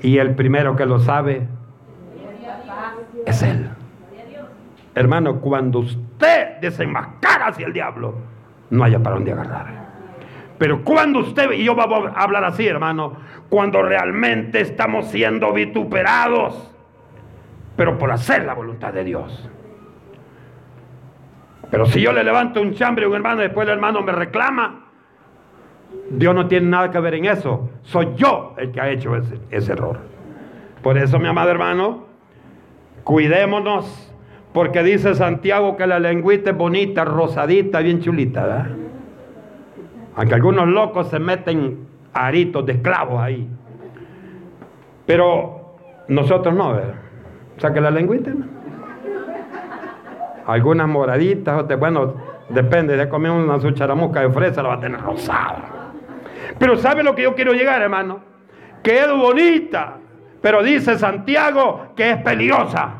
Y 0.02 0.18
el 0.18 0.34
primero 0.34 0.76
que 0.76 0.86
lo 0.86 0.98
sabe 0.98 1.46
es 3.24 3.42
Él. 3.42 3.70
Hermano, 4.94 5.40
cuando 5.40 5.80
usted 5.80 6.58
desenmascara 6.60 7.48
hacia 7.48 7.66
el 7.66 7.72
diablo, 7.72 8.14
no 8.70 8.84
haya 8.84 8.98
para 8.98 9.16
dónde 9.16 9.32
agarrar. 9.32 9.85
Pero 10.58 10.82
cuando 10.82 11.20
usted, 11.20 11.50
y 11.52 11.64
yo 11.64 11.74
vamos 11.74 12.10
a 12.14 12.22
hablar 12.22 12.44
así, 12.44 12.66
hermano, 12.66 13.16
cuando 13.48 13.82
realmente 13.82 14.60
estamos 14.60 15.08
siendo 15.08 15.52
vituperados, 15.52 16.72
pero 17.76 17.98
por 17.98 18.10
hacer 18.10 18.44
la 18.44 18.54
voluntad 18.54 18.92
de 18.92 19.04
Dios. 19.04 19.50
Pero 21.70 21.86
si 21.86 22.00
yo 22.00 22.12
le 22.12 22.24
levanto 22.24 22.62
un 22.62 22.72
chambre 22.74 23.04
a 23.04 23.08
un 23.08 23.14
hermano 23.14 23.40
y 23.40 23.44
después 23.44 23.66
el 23.66 23.74
hermano 23.74 24.00
me 24.02 24.12
reclama, 24.12 24.86
Dios 26.10 26.34
no 26.34 26.46
tiene 26.46 26.68
nada 26.68 26.90
que 26.90 27.00
ver 27.00 27.14
en 27.14 27.26
eso. 27.26 27.70
Soy 27.82 28.14
yo 28.16 28.54
el 28.56 28.70
que 28.70 28.80
ha 28.80 28.88
hecho 28.88 29.14
ese, 29.16 29.38
ese 29.50 29.72
error. 29.72 29.98
Por 30.82 30.96
eso, 30.96 31.18
mi 31.18 31.28
amado 31.28 31.50
hermano, 31.50 32.06
cuidémonos, 33.04 34.14
porque 34.52 34.82
dice 34.82 35.14
Santiago 35.14 35.76
que 35.76 35.86
la 35.86 35.98
lengüita 35.98 36.50
es 36.50 36.56
bonita, 36.56 37.04
rosadita, 37.04 37.80
bien 37.80 38.00
chulita, 38.00 38.42
¿verdad? 38.42 38.85
Aunque 40.16 40.34
algunos 40.34 40.66
locos 40.66 41.08
se 41.08 41.18
meten 41.18 41.86
aritos 42.14 42.64
de 42.64 42.72
esclavos 42.72 43.20
ahí. 43.20 43.46
Pero 45.04 45.76
nosotros 46.08 46.54
no, 46.54 46.72
¿verdad? 46.72 46.94
O 47.56 47.60
sea 47.60 47.72
que 47.72 47.80
la 47.80 47.90
lengüita, 47.90 48.30
¿no? 48.30 48.44
Algunas 50.46 50.88
moraditas, 50.88 51.66
bueno, 51.78 52.14
depende, 52.48 52.96
de 52.96 53.08
comer 53.08 53.32
una 53.32 53.60
su 53.60 53.70
charamusca 53.72 54.20
de 54.20 54.30
fresa, 54.30 54.62
la 54.62 54.70
va 54.70 54.74
a 54.76 54.80
tener 54.80 55.00
rosada. 55.00 55.92
Pero 56.58 56.76
¿sabe 56.76 57.02
lo 57.02 57.14
que 57.14 57.22
yo 57.22 57.34
quiero 57.34 57.52
llegar, 57.52 57.82
hermano? 57.82 58.20
Que 58.82 59.00
es 59.00 59.10
bonita, 59.10 59.96
pero 60.40 60.62
dice 60.62 60.98
Santiago 60.98 61.88
que 61.96 62.12
es 62.12 62.16
peligrosa. 62.18 62.90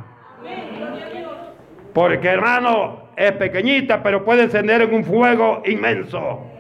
Porque, 1.95 2.29
hermano, 2.29 3.05
es 3.17 3.33
pequeñita, 3.33 4.03
pero 4.03 4.25
puede 4.25 4.43
encender 4.43 4.83
en 4.83 4.95
un 4.95 5.05
fuego 5.05 5.63
inmenso. 5.65 6.56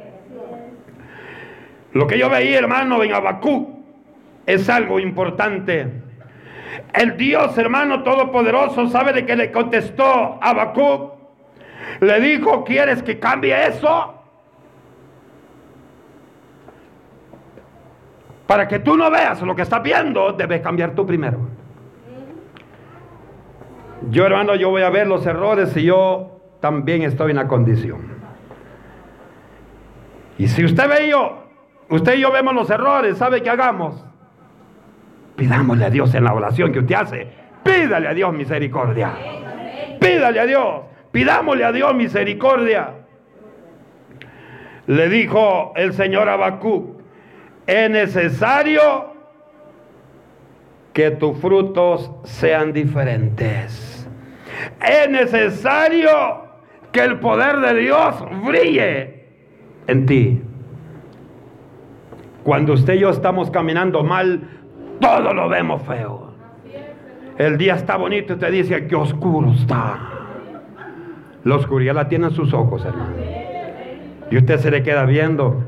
Lo 1.96 2.06
que 2.06 2.18
yo 2.18 2.28
veía, 2.28 2.58
hermano, 2.58 3.02
en 3.02 3.14
Abacú 3.14 3.82
es 4.44 4.68
algo 4.68 5.00
importante. 5.00 5.90
El 6.92 7.16
Dios, 7.16 7.56
hermano 7.56 8.02
todopoderoso, 8.02 8.86
¿sabe 8.88 9.14
de 9.14 9.24
qué 9.24 9.34
le 9.34 9.50
contestó 9.50 10.04
a 10.04 10.50
Habacuc? 10.50 11.14
Le 12.00 12.20
dijo, 12.20 12.64
¿quieres 12.64 13.02
que 13.02 13.18
cambie 13.18 13.68
eso? 13.68 14.14
Para 18.46 18.68
que 18.68 18.78
tú 18.78 18.94
no 18.94 19.10
veas 19.10 19.40
lo 19.40 19.56
que 19.56 19.62
estás 19.62 19.82
viendo, 19.82 20.32
debes 20.34 20.60
cambiar 20.60 20.90
tú 20.90 21.06
primero. 21.06 21.48
Yo, 24.10 24.26
hermano, 24.26 24.54
yo 24.54 24.68
voy 24.68 24.82
a 24.82 24.90
ver 24.90 25.06
los 25.06 25.24
errores 25.24 25.74
y 25.78 25.84
yo 25.84 26.42
también 26.60 27.00
estoy 27.04 27.30
en 27.30 27.36
la 27.36 27.48
condición. 27.48 28.02
Y 30.36 30.48
si 30.48 30.62
usted 30.62 30.86
ve 30.90 31.08
yo, 31.08 31.45
usted 31.88 32.14
y 32.16 32.20
yo 32.20 32.32
vemos 32.32 32.54
los 32.54 32.70
errores, 32.70 33.18
¿sabe 33.18 33.42
qué 33.42 33.50
hagamos? 33.50 34.04
Pidámosle 35.36 35.84
a 35.84 35.90
Dios 35.90 36.14
en 36.14 36.24
la 36.24 36.32
oración 36.32 36.72
que 36.72 36.80
usted 36.80 36.94
hace. 36.94 37.28
Pídale 37.62 38.08
a 38.08 38.14
Dios 38.14 38.32
misericordia. 38.32 39.12
Pídale 40.00 40.40
a 40.40 40.46
Dios. 40.46 40.80
Pidámosle 41.12 41.64
a 41.64 41.72
Dios 41.72 41.94
misericordia. 41.94 42.94
Le 44.86 45.08
dijo 45.08 45.72
el 45.76 45.92
Señor 45.92 46.28
Habacuc, 46.28 47.00
es 47.66 47.90
necesario 47.90 49.14
que 50.92 51.10
tus 51.10 51.38
frutos 51.38 52.10
sean 52.24 52.72
diferentes. 52.72 54.08
Es 54.80 55.10
necesario 55.10 56.46
que 56.92 57.00
el 57.00 57.18
poder 57.18 57.58
de 57.58 57.74
Dios 57.74 58.14
brille 58.44 59.26
en 59.86 60.06
ti. 60.06 60.42
Cuando 62.46 62.74
usted 62.74 62.94
y 62.94 63.00
yo 63.00 63.10
estamos 63.10 63.50
caminando 63.50 64.04
mal, 64.04 64.40
todo 65.00 65.34
lo 65.34 65.48
vemos 65.48 65.82
feo. 65.82 66.30
El 67.38 67.58
día 67.58 67.74
está 67.74 67.96
bonito 67.96 68.34
y 68.34 68.36
te 68.36 68.48
dice 68.52 68.86
que 68.86 68.94
oscuro 68.94 69.50
está. 69.50 69.98
La 71.42 71.56
oscuridad 71.56 71.96
la 71.96 72.06
tiene 72.06 72.26
en 72.26 72.30
sus 72.30 72.54
ojos, 72.54 72.84
hermano. 72.84 73.16
Y 74.30 74.36
usted 74.36 74.58
se 74.58 74.70
le 74.70 74.84
queda 74.84 75.06
viendo. 75.06 75.64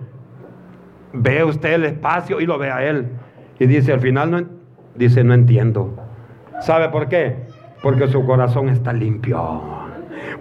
Ve 1.13 1.43
usted 1.43 1.73
el 1.73 1.85
espacio 1.85 2.41
y 2.41 2.47
lo 2.47 2.59
ve 2.59 2.71
a 2.71 2.85
él. 2.85 3.09
Y 3.59 3.67
dice, 3.67 3.93
al 3.93 3.99
final 3.99 4.31
no, 4.31 4.45
dice, 4.95 5.25
no 5.25 5.35
entiendo. 5.35 5.97
¿Sabe 6.61 6.91
por 6.91 7.09
qué? 7.09 7.39
Porque 7.83 8.07
su 8.07 8.25
corazón 8.25 8.69
está 8.69 8.93
limpio. 8.93 9.63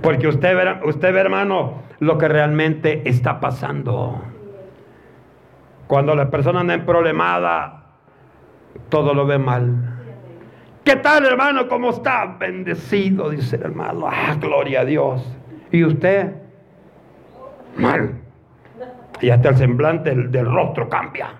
Porque 0.03 0.27
usted 0.27 0.55
usted 0.85 1.13
ve, 1.15 1.19
hermano, 1.19 1.81
lo 1.99 2.19
que 2.19 2.27
realmente 2.27 3.09
está 3.09 3.39
pasando. 3.39 4.21
Cuando 5.87 6.15
la 6.15 6.29
persona 6.29 6.59
anda 6.59 6.73
en 6.73 6.85
problemada, 6.85 7.83
todo 8.89 9.13
lo 9.13 9.25
ve 9.25 9.37
mal. 9.37 9.97
¿Qué 10.83 10.97
tal, 10.97 11.25
hermano? 11.25 11.67
¿Cómo 11.67 11.89
está? 11.89 12.37
Bendecido, 12.39 13.29
dice 13.29 13.55
el 13.55 13.63
hermano. 13.63 14.07
Ah, 14.09 14.35
gloria 14.39 14.81
a 14.81 14.85
Dios. 14.85 15.21
¿Y 15.71 15.83
usted? 15.83 16.33
Mal. 17.77 18.21
Y 19.21 19.29
hasta 19.29 19.49
el 19.49 19.57
semblante 19.57 20.13
del, 20.13 20.45
rostro 20.45 20.87
cambia. 20.89 21.33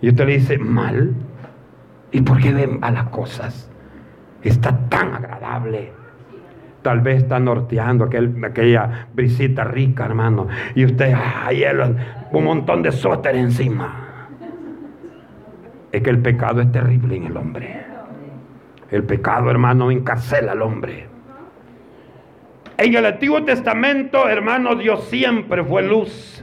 Y 0.00 0.08
usted 0.08 0.26
le 0.26 0.32
dice, 0.32 0.58
mal. 0.58 1.14
¿Y 2.12 2.20
por 2.22 2.40
qué 2.40 2.52
ven 2.52 2.78
a 2.82 2.90
las 2.90 3.08
cosas? 3.08 3.70
Está 4.42 4.76
tan 4.88 5.14
agradable. 5.14 5.92
Tal 6.82 7.00
vez 7.00 7.22
está 7.22 7.38
norteando 7.38 8.04
aquella 8.04 9.08
brisita 9.12 9.64
rica, 9.64 10.06
hermano. 10.06 10.48
Y 10.74 10.84
usted, 10.84 11.14
ay, 11.14 11.64
un 12.32 12.44
montón 12.44 12.82
de 12.82 12.92
suéter 12.92 13.36
encima 13.36 14.10
es 15.92 16.02
que 16.02 16.10
el 16.10 16.20
pecado 16.20 16.60
es 16.60 16.70
terrible 16.72 17.16
en 17.16 17.24
el 17.26 17.36
hombre. 17.36 17.84
El 18.90 19.04
pecado, 19.04 19.50
hermano, 19.50 19.90
encarcela 19.90 20.52
al 20.52 20.62
hombre. 20.62 21.06
En 22.76 22.94
el 22.94 23.04
Antiguo 23.04 23.44
Testamento, 23.44 24.28
hermano, 24.28 24.74
Dios 24.74 25.04
siempre 25.04 25.62
fue 25.64 25.82
luz. 25.82 26.42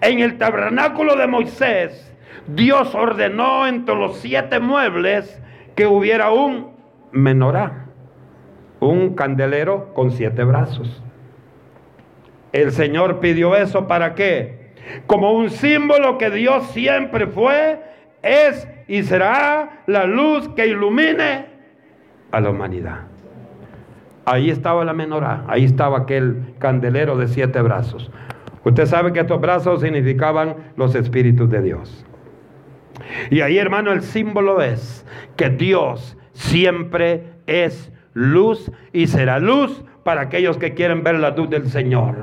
En 0.00 0.18
el 0.18 0.36
tabernáculo 0.36 1.14
de 1.16 1.26
Moisés, 1.26 2.12
Dios 2.48 2.94
ordenó 2.94 3.66
entre 3.66 3.94
los 3.94 4.18
siete 4.18 4.60
muebles 4.60 5.40
que 5.74 5.86
hubiera 5.86 6.30
un 6.30 6.72
menorá, 7.12 7.85
un 8.88 9.14
candelero 9.14 9.92
con 9.94 10.10
siete 10.10 10.44
brazos. 10.44 11.02
El 12.52 12.72
Señor 12.72 13.20
pidió 13.20 13.54
eso 13.56 13.86
para 13.86 14.14
qué? 14.14 14.72
Como 15.06 15.32
un 15.32 15.50
símbolo 15.50 16.18
que 16.18 16.30
Dios 16.30 16.66
siempre 16.68 17.26
fue, 17.26 17.80
es 18.22 18.68
y 18.88 19.02
será 19.02 19.82
la 19.86 20.04
luz 20.04 20.48
que 20.50 20.66
ilumine 20.66 21.46
a 22.30 22.40
la 22.40 22.50
humanidad. 22.50 23.00
Ahí 24.24 24.50
estaba 24.50 24.84
la 24.84 24.92
menorá, 24.92 25.44
ahí 25.48 25.64
estaba 25.64 25.98
aquel 25.98 26.54
candelero 26.58 27.16
de 27.16 27.28
siete 27.28 27.60
brazos. 27.62 28.10
Usted 28.64 28.86
sabe 28.86 29.12
que 29.12 29.20
estos 29.20 29.40
brazos 29.40 29.80
significaban 29.80 30.56
los 30.76 30.94
espíritus 30.94 31.48
de 31.48 31.62
Dios. 31.62 32.04
Y 33.30 33.40
ahí, 33.40 33.58
hermano, 33.58 33.92
el 33.92 34.02
símbolo 34.02 34.60
es 34.60 35.06
que 35.36 35.50
Dios 35.50 36.16
siempre 36.32 37.24
es 37.46 37.92
luz 38.16 38.72
y 38.94 39.08
será 39.08 39.38
luz 39.38 39.84
para 40.02 40.22
aquellos 40.22 40.56
que 40.56 40.72
quieren 40.72 41.04
ver 41.04 41.18
la 41.18 41.30
luz 41.30 41.50
del 41.50 41.68
Señor. 41.68 42.16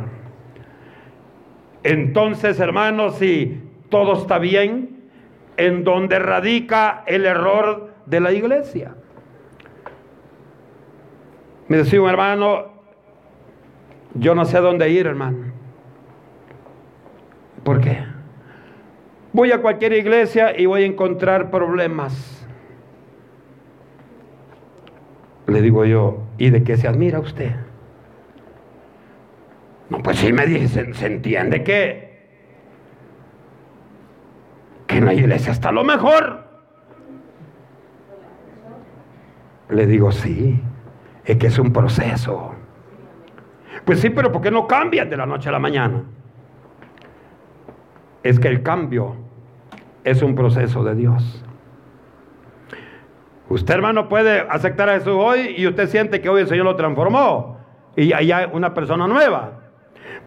Entonces, 1.84 2.60
hermano, 2.60 3.12
si 3.12 3.62
todo 3.90 4.14
está 4.14 4.40
bien, 4.40 5.04
en 5.56 5.84
donde 5.84 6.18
radica 6.18 7.04
el 7.06 7.28
error 7.28 7.94
de 8.08 8.20
la 8.20 8.32
iglesia. 8.32 8.96
Me 11.68 11.78
decía 11.78 12.02
un 12.02 12.10
hermano, 12.10 12.74
yo 14.16 14.34
no 14.34 14.46
sé 14.46 14.60
dónde 14.62 14.90
ir, 14.90 15.06
hermano. 15.06 15.54
¿Por 17.64 17.82
qué? 17.82 18.04
Voy 19.32 19.52
a 19.52 19.62
cualquier 19.62 19.94
iglesia 19.94 20.60
y 20.60 20.66
voy 20.66 20.84
a 20.84 20.86
encontrar 20.88 21.52
problemas. 21.52 22.43
Le 25.48 25.62
digo 25.62 25.86
yo, 25.86 26.24
¿y 26.38 26.50
de 26.50 26.64
qué 26.64 26.78
se 26.78 26.88
admira 26.88 27.20
usted? 27.20 27.52
No, 29.90 30.00
pues 30.00 30.18
sí 30.18 30.32
me 30.32 30.46
dicen, 30.46 30.94
se 30.94 31.08
entiende 31.08 31.64
que 31.64 32.14
en 34.88 35.06
la 35.06 35.14
iglesia 35.14 35.52
está 35.52 35.72
lo 35.72 35.84
mejor. 35.84 36.44
Le 39.70 39.88
digo, 39.88 40.12
sí, 40.12 40.62
es 41.26 41.38
que 41.38 41.48
es 41.48 41.58
un 41.58 41.74
proceso. 41.74 42.54
Pues 43.86 44.00
sí, 44.00 44.10
pero 44.10 44.32
¿por 44.32 44.42
qué 44.42 44.52
no 44.52 44.68
cambian 44.68 45.10
de 45.10 45.18
la 45.18 45.26
noche 45.26 45.50
a 45.50 45.52
la 45.52 45.60
mañana? 45.60 46.04
Es 48.22 48.40
que 48.40 48.48
el 48.48 48.64
cambio 48.64 49.16
es 50.04 50.22
un 50.22 50.36
proceso 50.36 50.84
de 50.84 50.96
Dios. 50.96 51.43
Usted, 53.50 53.74
hermano, 53.74 54.10
puede 54.10 54.46
aceptar 54.50 54.90
a 54.90 54.94
Jesús 54.94 55.14
hoy 55.16 55.56
y 55.58 55.68
usted 55.68 55.88
siente 55.88 56.22
que 56.22 56.30
hoy 56.30 56.42
el 56.42 56.48
Señor 56.48 56.66
lo 56.66 56.76
transformó 56.76 57.60
y 57.96 58.14
hay 58.14 58.32
una 58.52 58.74
persona 58.74 59.08
nueva. 59.08 59.60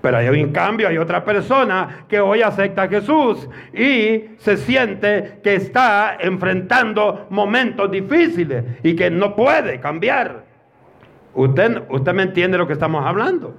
Pero 0.00 0.18
hay 0.18 0.40
en 0.40 0.52
cambio 0.52 0.88
hay 0.88 0.98
otra 0.98 1.24
persona 1.24 2.05
que 2.09 2.20
hoy 2.20 2.42
acepta 2.42 2.83
a 2.83 2.88
Jesús 2.88 3.48
y 3.72 4.37
se 4.38 4.57
siente 4.57 5.40
que 5.42 5.55
está 5.55 6.16
enfrentando 6.20 7.26
momentos 7.31 7.90
difíciles 7.90 8.64
y 8.83 8.94
que 8.94 9.11
no 9.11 9.35
puede 9.35 9.81
cambiar. 9.81 10.44
Usted, 11.35 11.83
usted 11.88 12.14
me 12.14 12.22
entiende 12.22 12.59
lo 12.59 12.66
que 12.66 12.74
estamos 12.74 13.05
hablando. 13.05 13.55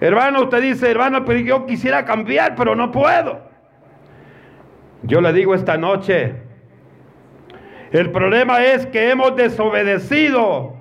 Hermano, 0.00 0.42
usted 0.42 0.60
dice, 0.60 0.90
hermano, 0.90 1.24
pero 1.24 1.40
yo 1.40 1.66
quisiera 1.66 2.04
cambiar, 2.04 2.54
pero 2.54 2.74
no 2.74 2.90
puedo. 2.90 3.40
Yo 5.02 5.20
le 5.20 5.32
digo 5.32 5.54
esta 5.54 5.76
noche, 5.76 6.36
el 7.94 8.10
problema 8.10 8.64
es 8.64 8.86
que 8.88 9.10
hemos 9.10 9.36
desobedecido 9.36 10.74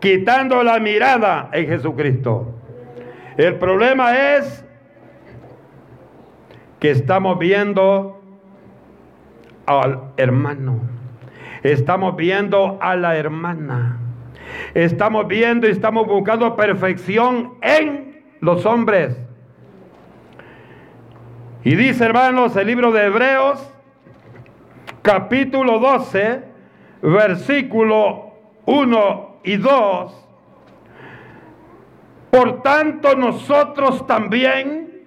quitando 0.00 0.62
la 0.62 0.78
mirada 0.78 1.50
en 1.52 1.66
Jesucristo. 1.68 2.54
El 3.36 3.56
problema 3.56 4.36
es 4.36 4.64
que 6.80 6.90
estamos 6.90 7.38
viendo 7.38 8.18
al 9.66 10.04
hermano, 10.16 10.80
estamos 11.62 12.16
viendo 12.16 12.78
a 12.80 12.96
la 12.96 13.14
hermana, 13.18 13.98
estamos 14.72 15.28
viendo 15.28 15.68
y 15.68 15.70
estamos 15.70 16.06
buscando 16.06 16.56
perfección 16.56 17.58
en 17.60 18.24
los 18.40 18.64
hombres. 18.64 19.18
Y 21.62 21.74
dice, 21.76 22.06
hermanos, 22.06 22.56
el 22.56 22.68
libro 22.68 22.90
de 22.90 23.04
Hebreos, 23.04 23.70
capítulo 25.02 25.78
12, 25.78 26.53
versículo 27.12 28.32
1 28.66 29.40
y 29.44 29.56
2, 29.56 30.24
por 32.30 32.62
tanto, 32.62 33.14
nosotros 33.14 34.06
también, 34.08 35.04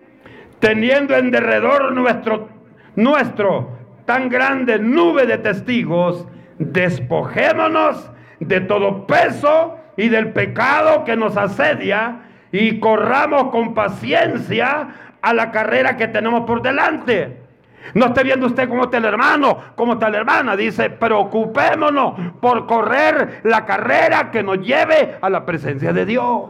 teniendo 0.60 1.16
en 1.16 1.30
derredor 1.30 1.92
nuestro, 1.92 2.48
nuestro 2.96 3.78
tan 4.06 4.30
grande 4.30 4.80
nube 4.80 5.26
de 5.26 5.38
testigos, 5.38 6.26
despojémonos 6.58 8.10
de 8.40 8.62
todo 8.62 9.06
peso 9.08 9.78
y 9.98 10.08
del 10.08 10.32
pecado 10.32 11.04
que 11.04 11.18
nos 11.18 11.36
asedia 11.36 12.22
y 12.52 12.80
corramos 12.80 13.50
con 13.50 13.74
paciencia 13.74 14.88
a 15.22 15.34
la 15.34 15.52
carrera 15.52 15.98
que 15.98 16.08
tenemos 16.08 16.46
por 16.46 16.62
delante. 16.62 17.47
No 17.94 18.08
esté 18.08 18.24
viendo 18.24 18.48
usted 18.48 18.68
cómo 18.68 18.86
está 18.86 18.98
el 18.98 19.06
hermano, 19.06 19.58
cómo 19.76 19.94
está 19.94 20.10
la 20.10 20.18
hermana. 20.18 20.56
Dice, 20.56 20.90
preocupémonos 20.90 22.14
por 22.40 22.66
correr 22.66 23.42
la 23.44 23.66
carrera 23.66 24.32
que 24.32 24.44
nos 24.44 24.60
lleve 24.60 25.18
a 25.22 25.30
la 25.30 25.46
presencia 25.46 25.94
de 25.94 26.06
Dios. 26.06 26.50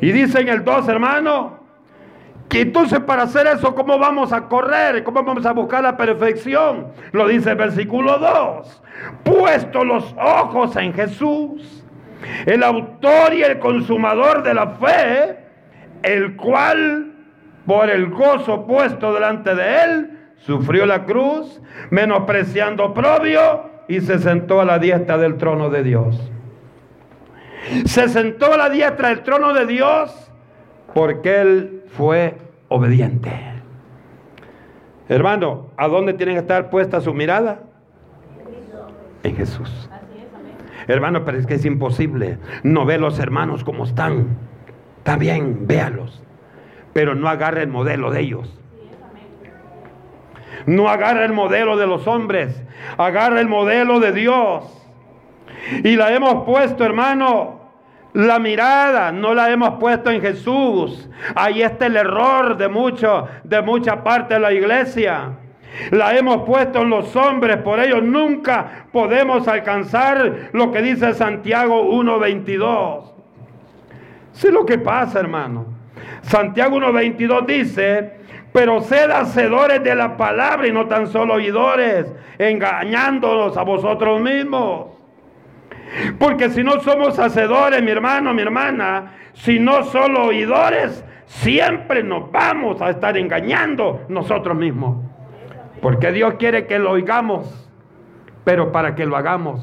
Y 0.00 0.12
dice 0.12 0.40
en 0.40 0.48
el 0.48 0.64
2, 0.64 0.88
hermano, 0.88 1.64
que 2.48 2.60
entonces 2.60 3.00
para 3.00 3.24
hacer 3.24 3.46
eso, 3.46 3.74
¿cómo 3.74 3.98
vamos 3.98 4.32
a 4.32 4.42
correr? 4.42 5.02
¿Cómo 5.02 5.22
vamos 5.22 5.46
a 5.46 5.52
buscar 5.52 5.82
la 5.82 5.96
perfección? 5.96 6.88
Lo 7.12 7.26
dice 7.26 7.50
el 7.50 7.56
versículo 7.56 8.18
2. 8.18 8.82
Puesto 9.24 9.84
los 9.84 10.14
ojos 10.18 10.76
en 10.76 10.92
Jesús, 10.92 11.84
el 12.46 12.62
autor 12.62 13.34
y 13.34 13.42
el 13.42 13.58
consumador 13.58 14.42
de 14.42 14.54
la 14.54 14.68
fe, 14.68 15.38
el 16.02 16.36
cual 16.36 17.13
por 17.66 17.90
el 17.90 18.10
gozo 18.10 18.66
puesto 18.66 19.12
delante 19.12 19.54
de 19.54 19.82
él, 19.84 20.18
sufrió 20.36 20.86
la 20.86 21.04
cruz, 21.04 21.60
menospreciando 21.90 22.92
propio, 22.92 23.70
y 23.88 24.00
se 24.00 24.18
sentó 24.18 24.60
a 24.60 24.64
la 24.64 24.78
diestra 24.78 25.18
del 25.18 25.36
trono 25.36 25.70
de 25.70 25.82
Dios. 25.82 26.30
Se 27.86 28.08
sentó 28.08 28.52
a 28.52 28.56
la 28.56 28.70
diestra 28.70 29.08
del 29.08 29.22
trono 29.22 29.54
de 29.54 29.66
Dios 29.66 30.30
porque 30.92 31.40
él 31.40 31.82
fue 31.88 32.36
obediente. 32.68 33.30
Hermano, 35.08 35.70
¿a 35.76 35.88
dónde 35.88 36.14
tiene 36.14 36.32
que 36.32 36.38
estar 36.38 36.70
puesta 36.70 37.00
su 37.00 37.12
mirada? 37.12 37.60
En 39.22 39.36
Jesús. 39.36 39.90
Hermano, 40.86 41.24
pero 41.24 41.38
es 41.38 41.46
que 41.46 41.54
es 41.54 41.64
imposible. 41.64 42.38
No 42.62 42.84
ve 42.84 42.98
los 42.98 43.18
hermanos 43.18 43.64
como 43.64 43.84
están. 43.84 44.36
Está 44.98 45.16
bien, 45.16 45.66
véalos. 45.66 46.23
Pero 46.94 47.14
no 47.14 47.28
agarre 47.28 47.62
el 47.62 47.68
modelo 47.68 48.10
de 48.10 48.20
ellos. 48.20 48.58
No 50.64 50.88
agarra 50.88 51.26
el 51.26 51.32
modelo 51.32 51.76
de 51.76 51.86
los 51.86 52.06
hombres. 52.06 52.62
Agarra 52.96 53.40
el 53.40 53.48
modelo 53.48 54.00
de 54.00 54.12
Dios. 54.12 54.64
Y 55.82 55.96
la 55.96 56.14
hemos 56.14 56.44
puesto, 56.44 56.84
hermano, 56.84 57.60
la 58.14 58.38
mirada 58.38 59.10
no 59.10 59.34
la 59.34 59.50
hemos 59.50 59.70
puesto 59.80 60.10
en 60.10 60.20
Jesús. 60.20 61.10
Ahí 61.34 61.62
está 61.62 61.86
el 61.86 61.96
error 61.96 62.56
de 62.56 62.68
mucho, 62.68 63.26
de 63.42 63.60
mucha 63.60 64.02
parte 64.02 64.34
de 64.34 64.40
la 64.40 64.52
iglesia. 64.52 65.32
La 65.90 66.16
hemos 66.16 66.42
puesto 66.44 66.82
en 66.82 66.90
los 66.90 67.16
hombres, 67.16 67.56
por 67.58 67.80
ello 67.80 68.00
nunca 68.00 68.86
podemos 68.92 69.48
alcanzar 69.48 70.50
lo 70.52 70.70
que 70.70 70.80
dice 70.80 71.12
Santiago 71.14 71.90
1.22. 71.90 73.12
Sé 74.32 74.52
lo 74.52 74.64
que 74.64 74.78
pasa, 74.78 75.18
hermano. 75.18 75.73
Santiago 76.24 76.78
1.22 76.78 77.46
dice, 77.46 78.12
pero 78.52 78.80
sed 78.80 79.10
hacedores 79.10 79.82
de 79.82 79.94
la 79.94 80.16
palabra 80.16 80.66
y 80.66 80.72
no 80.72 80.86
tan 80.86 81.06
solo 81.06 81.34
oidores, 81.34 82.06
engañándonos 82.38 83.56
a 83.56 83.62
vosotros 83.62 84.20
mismos. 84.20 84.86
Porque 86.18 86.50
si 86.50 86.62
no 86.62 86.80
somos 86.80 87.18
hacedores, 87.18 87.82
mi 87.82 87.90
hermano, 87.90 88.32
mi 88.32 88.42
hermana, 88.42 89.14
si 89.34 89.58
no 89.58 89.84
solo 89.84 90.26
oidores, 90.26 91.04
siempre 91.26 92.02
nos 92.02 92.30
vamos 92.32 92.80
a 92.80 92.90
estar 92.90 93.16
engañando 93.16 94.02
nosotros 94.08 94.56
mismos. 94.56 95.04
Porque 95.82 96.12
Dios 96.12 96.34
quiere 96.38 96.66
que 96.66 96.78
lo 96.78 96.92
oigamos, 96.92 97.70
pero 98.44 98.72
para 98.72 98.94
que 98.94 99.04
lo 99.04 99.16
hagamos. 99.16 99.60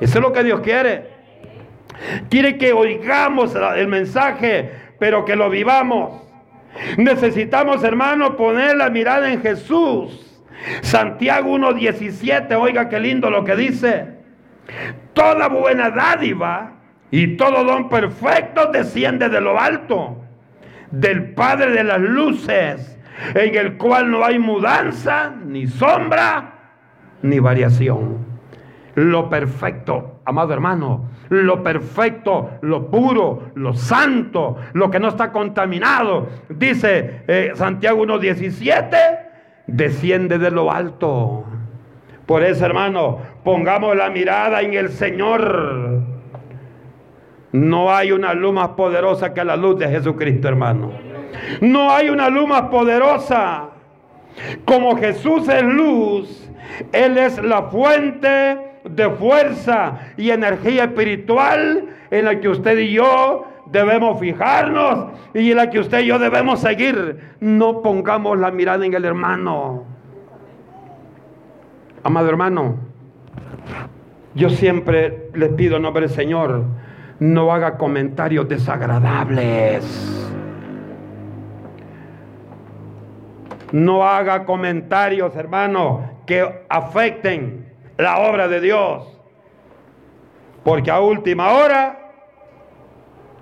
Eso 0.00 0.18
es 0.18 0.22
lo 0.22 0.32
que 0.32 0.44
Dios 0.44 0.60
quiere. 0.60 1.18
Quiere 2.28 2.58
que 2.58 2.72
oigamos 2.72 3.54
el 3.54 3.88
mensaje, 3.88 4.87
pero 4.98 5.24
que 5.24 5.36
lo 5.36 5.50
vivamos. 5.50 6.22
Necesitamos, 6.96 7.82
hermano, 7.84 8.36
poner 8.36 8.76
la 8.76 8.90
mirada 8.90 9.32
en 9.32 9.40
Jesús. 9.40 10.24
Santiago 10.82 11.56
1.17, 11.56 12.52
oiga 12.58 12.88
qué 12.88 12.98
lindo 12.98 13.30
lo 13.30 13.44
que 13.44 13.56
dice. 13.56 14.18
Toda 15.12 15.48
buena 15.48 15.90
dádiva 15.90 16.72
y 17.10 17.36
todo 17.36 17.64
don 17.64 17.88
perfecto 17.88 18.70
desciende 18.72 19.28
de 19.28 19.40
lo 19.40 19.58
alto, 19.58 20.18
del 20.90 21.32
Padre 21.32 21.72
de 21.72 21.84
las 21.84 22.00
luces, 22.00 22.98
en 23.34 23.54
el 23.54 23.76
cual 23.76 24.10
no 24.10 24.24
hay 24.24 24.38
mudanza, 24.38 25.32
ni 25.44 25.66
sombra, 25.66 26.72
ni 27.22 27.38
variación. 27.38 28.26
Lo 28.94 29.30
perfecto, 29.30 30.20
amado 30.24 30.52
hermano, 30.52 31.08
lo 31.28 31.62
perfecto, 31.62 32.50
lo 32.62 32.90
puro, 32.90 33.50
lo 33.54 33.74
santo, 33.74 34.56
lo 34.72 34.90
que 34.90 35.00
no 35.00 35.08
está 35.08 35.30
contaminado, 35.32 36.28
dice 36.48 37.22
eh, 37.26 37.52
Santiago 37.54 38.04
1.17, 38.04 38.96
desciende 39.66 40.38
de 40.38 40.50
lo 40.50 40.70
alto. 40.70 41.44
Por 42.26 42.42
eso, 42.42 42.66
hermano, 42.66 43.18
pongamos 43.42 43.96
la 43.96 44.10
mirada 44.10 44.60
en 44.60 44.74
el 44.74 44.90
Señor. 44.90 46.02
No 47.52 47.94
hay 47.94 48.12
una 48.12 48.34
luz 48.34 48.52
más 48.52 48.68
poderosa 48.68 49.32
que 49.32 49.44
la 49.44 49.56
luz 49.56 49.78
de 49.78 49.88
Jesucristo, 49.88 50.48
hermano. 50.48 50.92
No 51.60 51.90
hay 51.90 52.10
una 52.10 52.28
luz 52.28 52.46
más 52.46 52.62
poderosa. 52.62 53.70
Como 54.64 54.96
Jesús 54.96 55.48
es 55.48 55.62
luz, 55.62 56.50
Él 56.92 57.16
es 57.16 57.42
la 57.42 57.62
fuente 57.62 58.67
de 58.90 59.10
fuerza 59.10 59.98
y 60.16 60.30
energía 60.30 60.84
espiritual 60.84 61.88
en 62.10 62.24
la 62.24 62.40
que 62.40 62.48
usted 62.48 62.78
y 62.78 62.92
yo 62.92 63.46
debemos 63.66 64.18
fijarnos 64.18 65.12
y 65.34 65.50
en 65.50 65.56
la 65.56 65.70
que 65.70 65.80
usted 65.80 66.00
y 66.00 66.06
yo 66.06 66.18
debemos 66.18 66.60
seguir. 66.60 67.20
No 67.40 67.82
pongamos 67.82 68.38
la 68.38 68.50
mirada 68.50 68.84
en 68.84 68.94
el 68.94 69.04
hermano. 69.04 69.84
Amado 72.02 72.28
hermano, 72.28 72.76
yo 74.34 74.50
siempre 74.50 75.30
les 75.34 75.50
pido 75.50 75.76
en 75.76 75.82
nombre 75.82 76.06
del 76.06 76.14
Señor, 76.14 76.64
no 77.18 77.52
haga 77.52 77.76
comentarios 77.76 78.48
desagradables. 78.48 80.14
No 83.72 84.08
haga 84.08 84.46
comentarios, 84.46 85.36
hermano, 85.36 86.10
que 86.24 86.64
afecten 86.68 87.66
la 87.98 88.18
obra 88.20 88.48
de 88.48 88.60
Dios. 88.60 89.06
Porque 90.64 90.90
a 90.90 91.00
última 91.00 91.52
hora, 91.52 92.12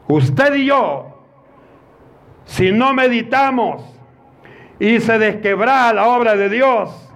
usted 0.09 0.55
y 0.55 0.67
yo, 0.67 1.25
si 2.45 2.73
no 2.73 2.93
meditamos 2.93 3.83
y 4.79 5.01
se 5.01 5.19
desquebra 5.19 5.93
la 5.93 6.09
obra 6.09 6.37
de 6.37 6.49
Dios, 6.49 7.13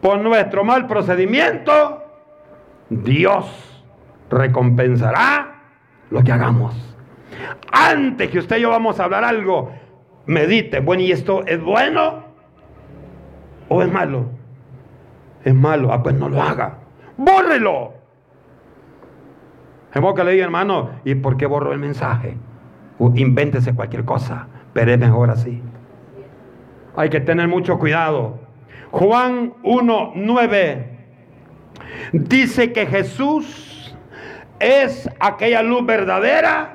por 0.00 0.20
nuestro 0.20 0.64
mal 0.64 0.86
procedimiento, 0.86 2.04
Dios 2.88 3.84
recompensará 4.30 5.62
lo 6.10 6.22
que 6.22 6.32
hagamos. 6.32 6.74
Antes 7.72 8.30
que 8.30 8.38
usted 8.38 8.58
y 8.58 8.62
yo 8.62 8.70
vamos 8.70 9.00
a 9.00 9.04
hablar 9.04 9.24
algo, 9.24 9.72
medite, 10.26 10.80
bueno, 10.80 11.02
¿y 11.02 11.12
esto 11.12 11.44
es 11.46 11.60
bueno 11.60 12.24
o 13.68 13.82
es 13.82 13.90
malo? 13.90 14.37
Es 15.48 15.54
malo, 15.54 15.90
ah, 15.94 16.02
pues 16.02 16.14
no 16.14 16.28
lo 16.28 16.42
haga. 16.42 16.74
Bórrelo. 17.16 17.94
En 19.94 20.02
boca 20.02 20.22
le 20.22 20.32
diga, 20.32 20.44
hermano, 20.44 20.90
¿y 21.06 21.14
por 21.14 21.38
qué 21.38 21.46
borro 21.46 21.72
el 21.72 21.78
mensaje? 21.78 22.36
invéntese 23.14 23.74
cualquier 23.74 24.04
cosa, 24.04 24.46
pero 24.74 24.92
es 24.92 24.98
mejor 24.98 25.30
así. 25.30 25.62
Hay 26.96 27.08
que 27.08 27.20
tener 27.20 27.48
mucho 27.48 27.78
cuidado. 27.78 28.38
Juan 28.90 29.54
1.9 29.62 30.86
dice 32.12 32.74
que 32.74 32.84
Jesús 32.84 33.96
es 34.60 35.08
aquella 35.18 35.62
luz 35.62 35.86
verdadera 35.86 36.74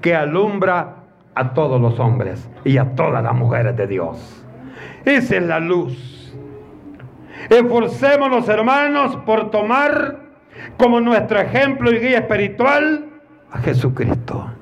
que 0.00 0.14
alumbra 0.14 1.04
a 1.34 1.52
todos 1.52 1.78
los 1.78 2.00
hombres 2.00 2.48
y 2.64 2.78
a 2.78 2.94
todas 2.94 3.22
las 3.22 3.34
mujeres 3.34 3.76
de 3.76 3.86
Dios. 3.86 4.46
Esa 5.04 5.36
es 5.36 5.42
la 5.42 5.60
luz. 5.60 6.17
Esforcémonos, 7.50 8.48
hermanos, 8.48 9.16
por 9.24 9.50
tomar 9.50 10.20
como 10.76 11.00
nuestro 11.00 11.40
ejemplo 11.40 11.90
y 11.92 11.98
guía 11.98 12.18
espiritual 12.18 13.06
a 13.50 13.58
Jesucristo. 13.58 14.52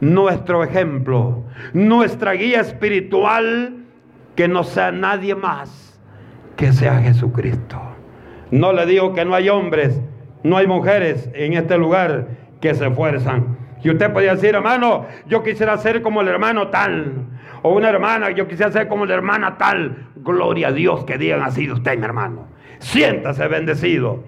Nuestro 0.00 0.62
ejemplo, 0.62 1.44
nuestra 1.72 2.32
guía 2.32 2.60
espiritual, 2.60 3.84
que 4.34 4.48
no 4.48 4.64
sea 4.64 4.90
nadie 4.90 5.34
más 5.34 5.84
que 6.56 6.72
sea 6.72 7.00
Jesucristo. 7.00 7.80
No 8.50 8.72
le 8.72 8.86
digo 8.86 9.14
que 9.14 9.24
no 9.24 9.34
hay 9.34 9.48
hombres, 9.48 10.00
no 10.42 10.56
hay 10.56 10.66
mujeres 10.66 11.28
en 11.34 11.54
este 11.54 11.78
lugar 11.78 12.28
que 12.60 12.74
se 12.74 12.86
esfuerzan. 12.86 13.56
Y 13.84 13.90
usted 13.90 14.12
podría 14.12 14.34
decir, 14.34 14.54
hermano, 14.54 15.06
yo 15.26 15.42
quisiera 15.42 15.76
ser 15.78 16.02
como 16.02 16.22
el 16.22 16.28
hermano 16.28 16.68
tal. 16.68 17.26
O 17.62 17.74
una 17.74 17.90
hermana, 17.90 18.30
yo 18.30 18.48
quisiera 18.48 18.72
ser 18.72 18.88
como 18.88 19.06
la 19.06 19.14
hermana 19.14 19.56
tal. 19.56 20.08
Gloria 20.16 20.68
a 20.68 20.72
Dios 20.72 21.04
que 21.04 21.18
digan 21.18 21.42
así 21.42 21.66
de 21.66 21.74
usted, 21.74 21.96
mi 21.96 22.04
hermano. 22.04 22.48
Siéntase 22.78 23.46
bendecido. 23.46 24.24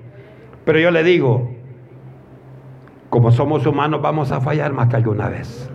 Pero 0.64 0.78
yo 0.78 0.90
le 0.90 1.02
digo, 1.02 1.50
como 3.10 3.32
somos 3.32 3.66
humanos, 3.66 4.00
vamos 4.00 4.30
a 4.30 4.40
fallar 4.40 4.72
más 4.72 4.88
que 4.88 4.96
alguna 4.96 5.28
vez. 5.28 5.68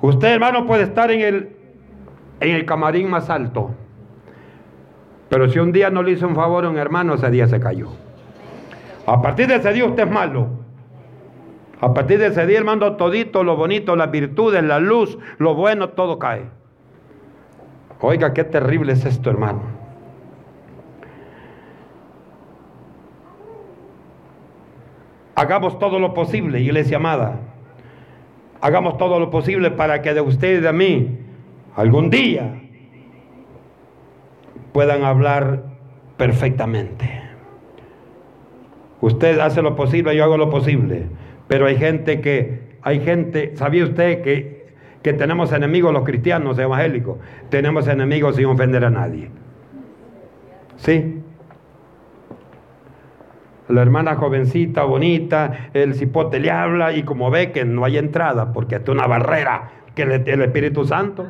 Usted, 0.00 0.28
hermano, 0.28 0.66
puede 0.66 0.84
estar 0.84 1.10
en 1.10 1.20
el, 1.22 1.56
en 2.40 2.54
el 2.54 2.64
camarín 2.64 3.10
más 3.10 3.30
alto 3.30 3.74
pero 5.28 5.48
si 5.48 5.58
un 5.58 5.72
día 5.72 5.90
no 5.90 6.02
le 6.02 6.12
hizo 6.12 6.26
un 6.26 6.34
favor 6.34 6.64
a 6.64 6.70
un 6.70 6.78
hermano, 6.78 7.14
ese 7.14 7.30
día 7.30 7.48
se 7.48 7.58
cayó. 7.58 7.88
A 9.06 9.20
partir 9.20 9.48
de 9.48 9.56
ese 9.56 9.72
día 9.72 9.84
usted 9.84 10.04
es 10.04 10.10
malo. 10.10 10.65
A 11.80 11.92
partir 11.92 12.18
de 12.18 12.28
ese 12.28 12.46
día, 12.46 12.58
hermano, 12.58 12.96
todito, 12.96 13.44
lo 13.44 13.56
bonito, 13.56 13.96
las 13.96 14.10
virtudes, 14.10 14.62
la 14.62 14.78
luz, 14.78 15.18
lo 15.38 15.54
bueno, 15.54 15.90
todo 15.90 16.18
cae. 16.18 16.44
Oiga, 18.00 18.32
qué 18.32 18.44
terrible 18.44 18.92
es 18.92 19.04
esto, 19.04 19.30
hermano. 19.30 19.62
Hagamos 25.34 25.78
todo 25.78 25.98
lo 25.98 26.14
posible, 26.14 26.60
iglesia 26.60 26.96
amada, 26.96 27.40
hagamos 28.62 28.96
todo 28.96 29.20
lo 29.20 29.30
posible 29.30 29.70
para 29.70 30.00
que 30.00 30.14
de 30.14 30.22
usted 30.22 30.58
y 30.58 30.60
de 30.62 30.72
mí 30.72 31.18
algún 31.74 32.08
día 32.08 32.62
puedan 34.72 35.04
hablar 35.04 35.62
perfectamente. 36.16 37.20
Usted 39.02 39.38
hace 39.40 39.60
lo 39.60 39.76
posible, 39.76 40.16
yo 40.16 40.24
hago 40.24 40.38
lo 40.38 40.48
posible, 40.48 41.06
pero 41.48 41.66
hay 41.66 41.76
gente 41.76 42.20
que, 42.20 42.76
hay 42.82 43.00
gente, 43.00 43.56
¿sabía 43.56 43.84
usted 43.84 44.22
que, 44.22 44.66
que 45.02 45.12
tenemos 45.12 45.52
enemigos 45.52 45.92
los 45.92 46.04
cristianos 46.04 46.58
evangélicos? 46.58 47.18
Tenemos 47.48 47.86
enemigos 47.88 48.36
sin 48.36 48.46
ofender 48.46 48.84
a 48.84 48.90
nadie. 48.90 49.30
¿Sí? 50.76 51.22
La 53.68 53.82
hermana 53.82 54.14
jovencita, 54.14 54.84
bonita, 54.84 55.70
el 55.74 55.94
cipote 55.94 56.38
le 56.38 56.50
habla 56.50 56.92
y 56.92 57.02
como 57.02 57.30
ve 57.30 57.50
que 57.50 57.64
no 57.64 57.84
hay 57.84 57.98
entrada 57.98 58.52
porque 58.52 58.76
es 58.76 58.88
una 58.88 59.06
barrera 59.06 59.70
que 59.94 60.06
le, 60.06 60.16
el 60.26 60.42
Espíritu 60.42 60.84
Santo, 60.84 61.26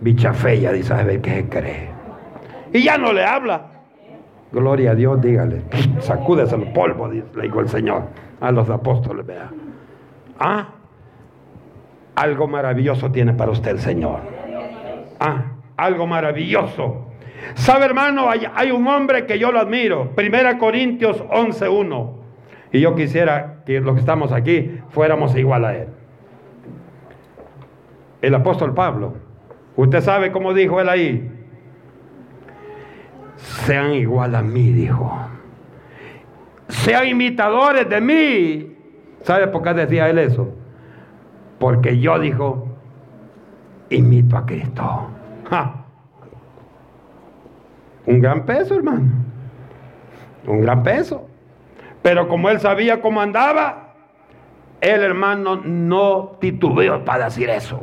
bicha 0.00 0.32
fea, 0.32 0.72
dice, 0.72 0.94
a 0.94 1.06
qué 1.06 1.46
cree. 1.48 1.90
Y 2.72 2.82
ya 2.82 2.98
no 2.98 3.12
le 3.12 3.24
habla. 3.24 3.73
Gloria 4.54 4.92
a 4.92 4.94
Dios, 4.94 5.20
dígale, 5.20 5.62
sacúdese 5.98 6.54
el 6.54 6.72
polvo, 6.72 7.08
le 7.08 7.24
dijo 7.42 7.58
el 7.58 7.68
Señor 7.68 8.04
a 8.40 8.52
los 8.52 8.70
apóstoles, 8.70 9.26
vea. 9.26 9.50
Ah, 10.38 10.68
algo 12.14 12.46
maravilloso 12.46 13.10
tiene 13.10 13.32
para 13.34 13.50
usted 13.50 13.72
el 13.72 13.80
Señor. 13.80 14.20
Ah, 15.18 15.56
algo 15.76 16.06
maravilloso. 16.06 17.08
¿Sabe, 17.54 17.86
hermano? 17.86 18.28
Hay, 18.30 18.70
un 18.70 18.86
hombre 18.86 19.26
que 19.26 19.40
yo 19.40 19.50
lo 19.50 19.58
admiro. 19.58 20.10
Primera 20.14 20.56
Corintios 20.56 21.22
11.1. 21.24 22.12
Y 22.72 22.80
yo 22.80 22.94
quisiera 22.94 23.62
que 23.66 23.80
los 23.80 23.94
que 23.94 24.00
estamos 24.00 24.30
aquí 24.30 24.78
fuéramos 24.90 25.36
igual 25.36 25.64
a 25.64 25.76
él. 25.76 25.88
El 28.22 28.34
apóstol 28.36 28.72
Pablo. 28.72 29.14
Usted 29.76 30.00
sabe 30.00 30.30
cómo 30.30 30.54
dijo 30.54 30.80
él 30.80 30.88
ahí. 30.88 31.33
Sean 33.44 33.92
igual 33.92 34.34
a 34.34 34.42
mí, 34.42 34.72
dijo. 34.72 35.14
Sean 36.68 37.06
imitadores 37.06 37.88
de 37.88 38.00
mí. 38.00 38.76
¿Sabe 39.22 39.48
por 39.48 39.62
qué 39.62 39.74
decía 39.74 40.08
él 40.08 40.18
eso? 40.18 40.52
Porque 41.58 41.98
yo, 41.98 42.18
dijo, 42.18 42.68
imito 43.90 44.36
a 44.36 44.46
Cristo. 44.46 45.08
Un 48.06 48.20
gran 48.20 48.44
peso, 48.44 48.74
hermano. 48.74 49.12
Un 50.46 50.60
gran 50.60 50.82
peso. 50.82 51.26
Pero 52.02 52.28
como 52.28 52.50
él 52.50 52.60
sabía 52.60 53.00
cómo 53.00 53.20
andaba, 53.20 53.94
el 54.80 55.02
hermano 55.02 55.56
no 55.56 56.36
titubeó 56.40 57.04
para 57.04 57.26
decir 57.26 57.48
eso. 57.48 57.80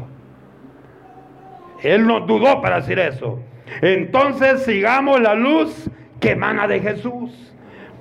Él 1.82 2.06
no 2.06 2.20
dudó 2.22 2.62
para 2.62 2.78
decir 2.78 3.00
eso. 3.00 3.40
Entonces 3.82 4.64
sigamos 4.64 5.22
la 5.22 5.36
luz 5.36 5.90
que 6.20 6.32
emana 6.32 6.68
de 6.68 6.80
Jesús 6.80 7.32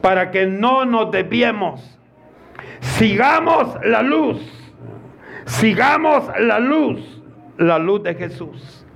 para 0.00 0.30
que 0.30 0.46
no 0.46 0.84
nos 0.84 1.10
desviemos. 1.10 1.98
Sigamos 2.80 3.78
la 3.84 4.02
luz. 4.02 4.40
Sigamos 5.44 6.30
la 6.38 6.58
luz. 6.58 7.22
La 7.56 7.78
luz 7.78 8.02
de 8.02 8.14
Jesús. 8.14 8.86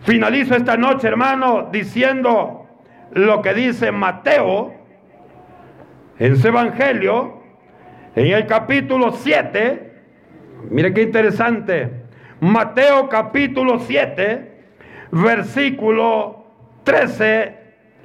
Finalizo 0.00 0.54
esta 0.54 0.76
noche, 0.76 1.06
hermano, 1.06 1.68
diciendo 1.70 2.66
lo 3.12 3.42
que 3.42 3.52
dice 3.52 3.92
Mateo 3.92 4.72
en 6.18 6.36
su 6.36 6.48
evangelio, 6.48 7.42
en 8.14 8.26
el 8.28 8.46
capítulo 8.46 9.12
7. 9.12 9.92
Mire 10.70 10.94
qué 10.94 11.02
interesante. 11.02 12.04
Mateo 12.40 13.08
capítulo 13.08 13.78
7, 13.80 14.49
versículo 15.10 16.44
13 16.84 17.56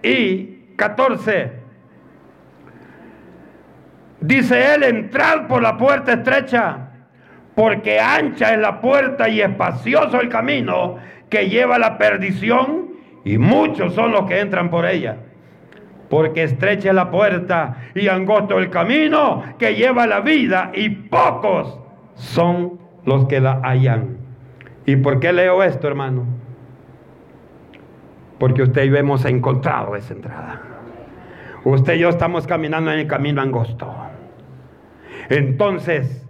y 0.04 0.46
14. 0.76 1.52
Dice 4.22 4.74
él, 4.74 4.84
entrad 4.84 5.48
por 5.48 5.62
la 5.62 5.78
puerta 5.78 6.14
estrecha, 6.14 6.90
porque 7.54 8.00
ancha 8.00 8.54
es 8.54 8.60
la 8.60 8.82
puerta 8.82 9.30
y 9.30 9.42
espacioso 9.42 10.20
el 10.20 10.30
camino 10.30 10.98
que 11.30 11.50
lleva 11.50 11.78
la 11.78 11.98
perdición 11.98 12.96
y 13.24 13.38
muchos 13.38 13.94
son 13.94 14.12
los 14.12 14.26
que 14.26 14.40
entran 14.40 14.70
por 14.70 14.86
ella. 14.86 15.18
Porque 16.10 16.44
estrecha 16.44 16.94
la 16.94 17.10
puerta 17.10 17.78
y 17.96 18.08
angosto 18.08 18.60
el 18.60 18.70
camino 18.70 19.44
que 19.58 19.76
lleva 19.76 20.06
la 20.06 20.22
vida 20.22 20.72
y 20.74 20.90
pocos 20.90 21.80
son 22.14 22.80
los 23.06 23.26
que 23.26 23.40
la 23.40 23.60
hallan. 23.64 24.18
¿Y 24.86 24.98
por 24.98 25.20
qué 25.20 25.34
leo 25.34 25.64
esto, 25.64 25.88
hermano? 25.88 26.45
Porque 28.40 28.64
usted 28.64 28.84
y 28.84 28.90
yo 28.90 28.98
hemos 28.98 29.26
encontrado 29.26 29.96
esa 29.96 30.14
entrada. 30.14 30.62
Usted 31.64 31.96
y 31.96 32.00
yo 32.00 32.10
estamos 32.10 32.46
caminando 32.48 32.92
en 32.92 33.00
el 33.00 33.08
camino 33.08 33.42
angosto. 33.42 33.94
Entonces, 35.30 36.28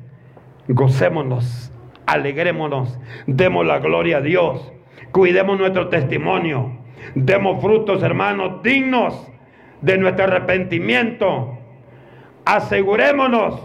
gocémonos, 0.68 1.72
alegrémonos, 2.06 2.98
demos 3.28 3.66
la 3.66 3.80
gloria 3.80 4.18
a 4.18 4.22
Dios 4.22 4.72
Cuidemos 5.16 5.58
nuestro 5.58 5.88
testimonio. 5.88 6.78
Demos 7.14 7.62
frutos, 7.62 8.04
hermanos, 8.04 8.62
dignos 8.64 9.26
de 9.80 9.98
nuestro 9.98 10.26
arrepentimiento. 10.26 11.58
Asegurémonos 12.44 13.62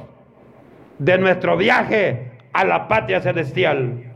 de 1.00 1.18
nuestro 1.18 1.56
viaje 1.56 2.30
a 2.52 2.64
la 2.64 2.86
patria 2.86 3.20
celestial. 3.20 4.12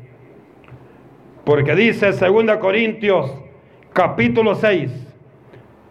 Porque 1.45 1.75
dice 1.75 2.13
2 2.13 2.57
Corintios 2.59 3.35
capítulo 3.95 4.55
6, 4.57 4.91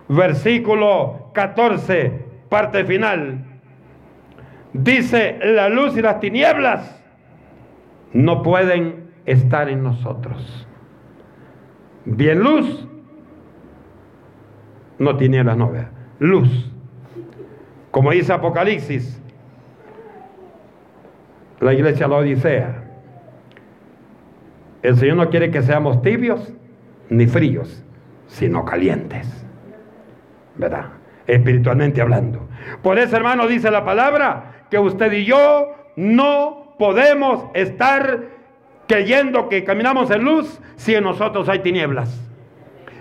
versículo 0.09 1.31
14, 1.33 2.11
parte 2.49 2.85
final. 2.85 3.43
Dice, 4.73 5.39
la 5.43 5.69
luz 5.69 5.97
y 5.97 6.01
las 6.01 6.19
tinieblas 6.19 7.01
no 8.11 8.43
pueden 8.43 9.09
estar 9.25 9.69
en 9.69 9.83
nosotros. 9.83 10.67
Bien 12.05 12.39
luz. 12.39 12.87
No 14.99 15.17
tiene 15.17 15.43
las 15.43 15.57
novedades. 15.57 15.89
Luz. 16.19 16.71
Como 17.89 18.11
dice 18.11 18.33
Apocalipsis, 18.33 19.21
la 21.59 21.73
iglesia 21.73 22.07
la 22.07 22.17
Odisea. 22.17 22.83
El 24.81 24.97
Señor 24.97 25.17
no 25.17 25.29
quiere 25.29 25.49
que 25.49 25.61
seamos 25.61 26.01
tibios 26.01 26.53
ni 27.09 27.27
fríos, 27.27 27.83
sino 28.27 28.65
calientes. 28.65 29.45
¿Verdad? 30.55 30.85
Espiritualmente 31.27 32.01
hablando. 32.01 32.47
Por 32.81 32.99
eso, 32.99 33.15
hermano, 33.15 33.47
dice 33.47 33.71
la 33.71 33.85
palabra 33.85 34.65
que 34.69 34.79
usted 34.79 35.11
y 35.13 35.25
yo 35.25 35.73
no 35.95 36.75
podemos 36.77 37.45
estar 37.53 38.21
creyendo 38.87 39.49
que 39.49 39.63
caminamos 39.63 40.11
en 40.11 40.23
luz 40.23 40.59
si 40.75 40.95
en 40.95 41.03
nosotros 41.03 41.47
hay 41.49 41.59
tinieblas. 41.59 42.29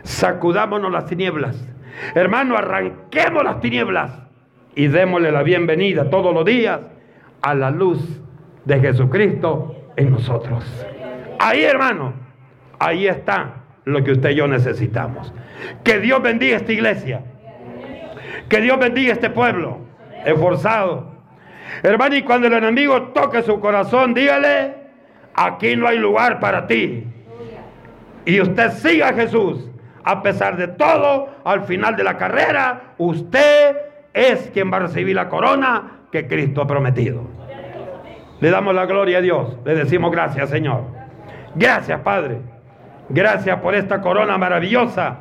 Sacudámonos 0.02 0.90
las 0.90 1.06
tinieblas. 1.06 1.66
Hermano, 2.14 2.56
arranquemos 2.56 3.44
las 3.44 3.60
tinieblas 3.60 4.12
y 4.74 4.88
démosle 4.88 5.32
la 5.32 5.42
bienvenida 5.42 6.10
todos 6.10 6.34
los 6.34 6.44
días 6.44 6.80
a 7.42 7.54
la 7.54 7.70
luz 7.70 8.20
de 8.64 8.80
Jesucristo 8.80 9.76
en 9.96 10.10
nosotros. 10.10 10.64
Ahí, 11.38 11.62
hermano, 11.64 12.14
ahí 12.78 13.06
está 13.06 13.61
lo 13.84 14.04
que 14.04 14.12
usted 14.12 14.30
y 14.30 14.34
yo 14.36 14.46
necesitamos. 14.46 15.32
Que 15.84 15.98
Dios 16.00 16.22
bendiga 16.22 16.56
esta 16.56 16.72
iglesia. 16.72 17.22
Que 18.48 18.60
Dios 18.60 18.78
bendiga 18.78 19.12
este 19.12 19.30
pueblo 19.30 19.78
esforzado. 20.24 21.12
Hermano, 21.82 22.16
y 22.16 22.22
cuando 22.22 22.46
el 22.46 22.52
enemigo 22.52 23.02
toque 23.14 23.42
su 23.42 23.60
corazón, 23.60 24.14
dígale, 24.14 24.74
aquí 25.34 25.76
no 25.76 25.86
hay 25.86 25.98
lugar 25.98 26.38
para 26.40 26.66
ti. 26.66 27.04
Y 28.24 28.40
usted 28.40 28.70
siga 28.72 29.08
a 29.08 29.14
Jesús. 29.14 29.68
A 30.04 30.22
pesar 30.22 30.56
de 30.56 30.68
todo, 30.68 31.28
al 31.44 31.62
final 31.62 31.94
de 31.96 32.02
la 32.02 32.16
carrera, 32.16 32.94
usted 32.98 33.76
es 34.12 34.50
quien 34.52 34.70
va 34.70 34.78
a 34.78 34.80
recibir 34.80 35.14
la 35.14 35.28
corona 35.28 36.00
que 36.10 36.26
Cristo 36.26 36.62
ha 36.62 36.66
prometido. 36.66 37.22
Le 38.40 38.50
damos 38.50 38.74
la 38.74 38.86
gloria 38.86 39.18
a 39.18 39.20
Dios. 39.20 39.56
Le 39.64 39.76
decimos 39.76 40.10
gracias, 40.10 40.50
Señor. 40.50 40.82
Gracias, 41.54 42.00
Padre. 42.00 42.40
Gracias 43.14 43.60
por 43.60 43.74
esta 43.74 44.00
corona 44.00 44.38
maravillosa 44.38 45.18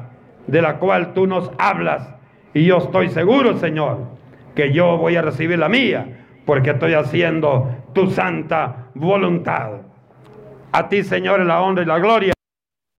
de 0.47 0.61
la 0.61 0.77
cual 0.77 1.13
tú 1.13 1.27
nos 1.27 1.51
hablas. 1.59 2.15
Y 2.53 2.65
yo 2.65 2.77
estoy 2.77 3.09
seguro, 3.09 3.57
Señor, 3.57 3.97
que 4.55 4.71
yo 4.71 4.97
voy 4.97 5.17
a 5.17 5.21
recibir 5.21 5.59
la 5.59 5.67
mía, 5.67 6.25
porque 6.45 6.69
estoy 6.69 6.93
haciendo 6.93 7.69
tu 7.93 8.09
santa 8.09 8.87
voluntad. 8.93 9.71
A 10.71 10.87
ti, 10.87 11.03
Señor, 11.03 11.41
la 11.41 11.61
honra 11.61 11.83
y 11.83 11.85
la 11.85 11.99
gloria. 11.99 12.33